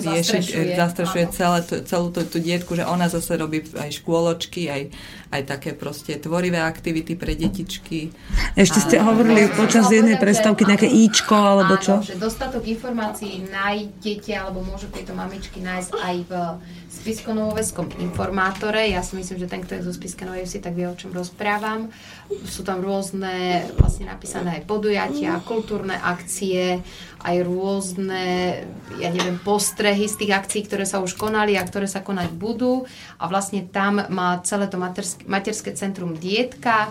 [0.04, 4.92] rieši, zastrešuje, zastrešuje celé, celú tú, tú dietku, že ona zase robí aj škôločky, aj,
[5.32, 8.12] aj také proste tvorivé aktivity pre detičky.
[8.60, 12.04] Ešte ste a, hovorili no, počas jednej prestávky nejaké íčko, alebo čo?
[12.04, 16.32] Áno, že dostatok informácií nájdete, alebo môžu tieto mamičky nájsť aj v
[16.90, 18.90] Spisko-Novoveskom informátore.
[18.90, 21.94] Ja si myslím, že ten, kto je zo Spisko-Novej vsi, tak vie, o čom rozprávam.
[22.50, 26.82] Sú tam rôzne, vlastne napísané aj podujatia, kultúrne akcie,
[27.22, 28.26] aj rôzne,
[28.98, 32.90] ja neviem, postrehy z tých akcií, ktoré sa už konali a ktoré sa konať budú.
[33.22, 36.90] A vlastne tam má celé to materské, materské centrum Dietka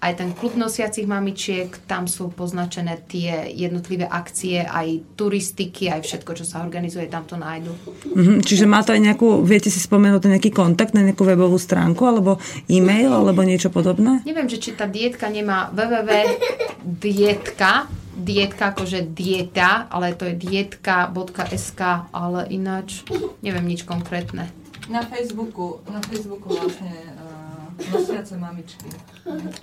[0.00, 6.40] aj ten klub nosiacich mamičiek, tam sú poznačené tie jednotlivé akcie, aj turistiky, aj všetko,
[6.40, 7.76] čo sa organizuje, tam to nájdu.
[8.08, 12.08] Mm-hmm, čiže má to aj nejakú, viete si spomenúť nejaký kontakt na nejakú webovú stránku,
[12.08, 12.40] alebo
[12.72, 14.24] e-mail, alebo niečo podobné?
[14.24, 17.72] Neviem, že či tá dietka nemá www.dietka,
[18.16, 23.04] dietka akože dieta, ale to je dietka.sk, ale ináč
[23.44, 24.48] neviem nič konkrétne.
[24.88, 26.90] Na Facebooku, na Facebooku vlastne
[27.88, 28.88] Nosiace mamičky.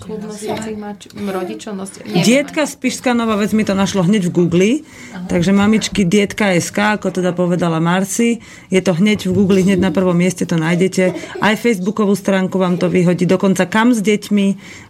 [0.02, 2.02] Klub nosiacich mač- rodičov nosia...
[2.02, 5.30] Dietka Spišská Nová vec mi to našlo hneď v Google, Aha.
[5.30, 8.42] takže mamičky Dietka SK, ako teda povedala Marci,
[8.74, 11.14] je to hneď v Google, hneď na prvom mieste to nájdete.
[11.42, 14.48] Aj Facebookovú stránku vám to vyhodí, dokonca kam s deťmi,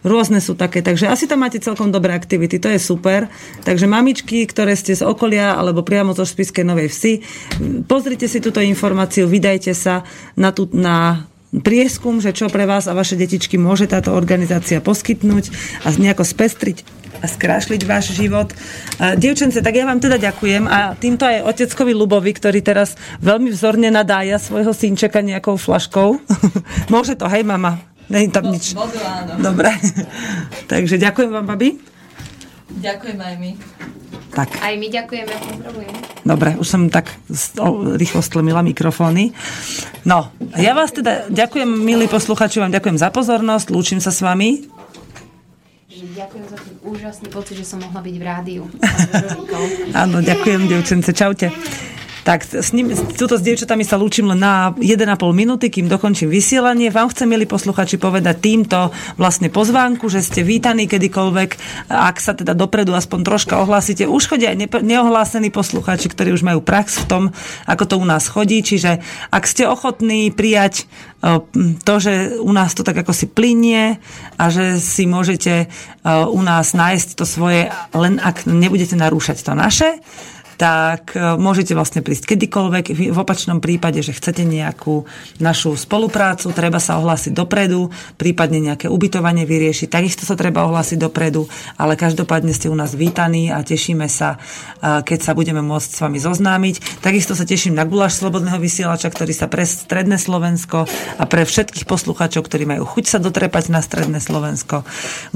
[0.07, 3.27] rôzne sú také, takže asi tam máte celkom dobré aktivity, to je super.
[3.67, 7.13] Takže mamičky, ktoré ste z okolia alebo priamo zo Spiskej Novej Vsi,
[7.89, 12.97] pozrite si túto informáciu, vydajte sa na, tú, na prieskum, že čo pre vás a
[12.97, 15.51] vaše detičky môže táto organizácia poskytnúť
[15.83, 18.53] a nejako spestriť a skrášliť váš život.
[19.17, 22.93] Dievčence, tak ja vám teda ďakujem a týmto aj oteckovi Lubovi, ktorý teraz
[23.25, 26.21] veľmi vzorne nadája svojho synčeka nejakou flaškou.
[26.93, 27.81] môže to, hej mama?
[28.07, 28.71] Není tam nič.
[29.41, 29.73] Dobre.
[30.71, 31.96] Takže ďakujem vám, babi.
[32.77, 33.51] Ďakujem aj my.
[34.37, 34.49] Tak.
[34.61, 35.99] Aj my ďakujeme, pozdravujeme.
[36.21, 37.09] Dobre, už som tak
[37.97, 39.33] rýchlo stlemila mikrofóny.
[40.05, 44.67] No, ja vás teda ďakujem, milí posluchači, vám ďakujem za pozornosť, lúčim sa s vami.
[45.97, 48.63] Ďakujem za ten úžasný pocit, že som mohla byť v rádiu.
[50.01, 51.49] Áno, ďakujem, devčence, čaute.
[52.27, 56.91] Tak s ním, túto s dievčatami sa lúčim len na 1,5 minúty, kým dokončím vysielanie.
[56.91, 61.49] Vám chcem, milí posluchači, povedať týmto vlastne pozvánku, že ste vítaní kedykoľvek,
[61.87, 64.03] ak sa teda dopredu aspoň troška ohlásite.
[64.03, 67.23] Už chodia aj neohlásení posluchači, ktorí už majú prax v tom,
[67.63, 68.59] ako to u nás chodí.
[68.59, 68.99] Čiže
[69.31, 70.83] ak ste ochotní prijať
[71.87, 74.03] to, že u nás to tak ako si plinie
[74.35, 75.71] a že si môžete
[76.05, 80.03] u nás nájsť to svoje, len ak nebudete narúšať to naše,
[80.57, 83.13] tak e, môžete vlastne prísť kedykoľvek.
[83.13, 85.05] V opačnom prípade, že chcete nejakú
[85.37, 91.45] našu spoluprácu, treba sa ohlásiť dopredu, prípadne nejaké ubytovanie vyriešiť, takisto sa treba ohlásiť dopredu,
[91.77, 94.41] ale každopádne ste u nás vítaní a tešíme sa,
[94.81, 97.05] e, keď sa budeme môcť s vami zoznámiť.
[97.05, 100.89] Takisto sa teším na guláš Slobodného vysielača, ktorý sa pre Stredné Slovensko
[101.21, 104.81] a pre všetkých poslucháčov, ktorí majú chuť sa dotrepať na Stredné Slovensko,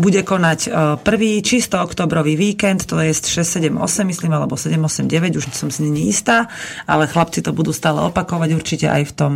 [0.02, 4.82] bude konať e, prvý čisto oktobrový víkend, to je 6, 7, 8, myslím, alebo 7,
[4.82, 6.48] 8, 9, už som si istá,
[6.88, 9.32] ale chlapci to budú stále opakovať určite aj v tom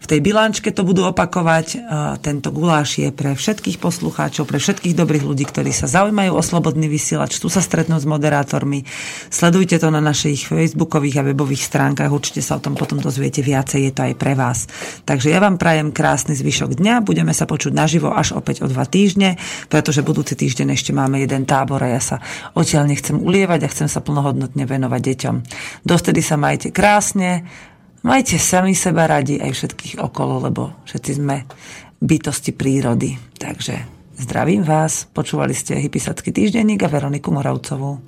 [0.00, 1.66] v tej bilančke to budú opakovať.
[1.76, 1.78] E,
[2.24, 6.88] Tento guláš je pre všetkých poslucháčov, pre všetkých dobrých ľudí, ktorí sa zaujímajú o slobodný
[6.88, 8.88] vysielač, tu sa stretnú s moderátormi.
[9.28, 13.80] Sledujte to na našich facebookových a webových stránkach, určite sa o tom potom dozviete viacej,
[13.86, 14.64] je to aj pre vás.
[15.04, 18.88] Takže ja vám prajem krásny zvyšok dňa, budeme sa počuť naživo až opäť o dva
[18.88, 19.36] týždne,
[19.68, 22.16] pretože budúci týždeň ešte máme jeden tábor a ja sa
[22.56, 25.36] odtiaľ nechcem ulievať a chcem sa plnohodnotne venovať deťom.
[25.84, 27.44] Dostedy sa majte krásne,
[28.02, 31.44] majte sami seba radi aj všetkých okolo, lebo všetci sme
[32.00, 33.16] bytosti prírody.
[33.36, 33.74] Takže
[34.20, 38.00] zdravím vás, počúvali ste Hypisacký týždenník a Veroniku Moravcovú.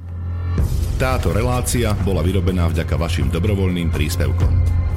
[1.01, 4.53] Táto relácia bola vyrobená vďaka vašim dobrovoľným príspevkom.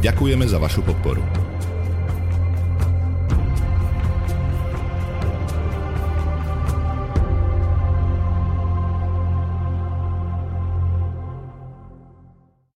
[0.06, 1.24] Ďakujeme za vašu podporu.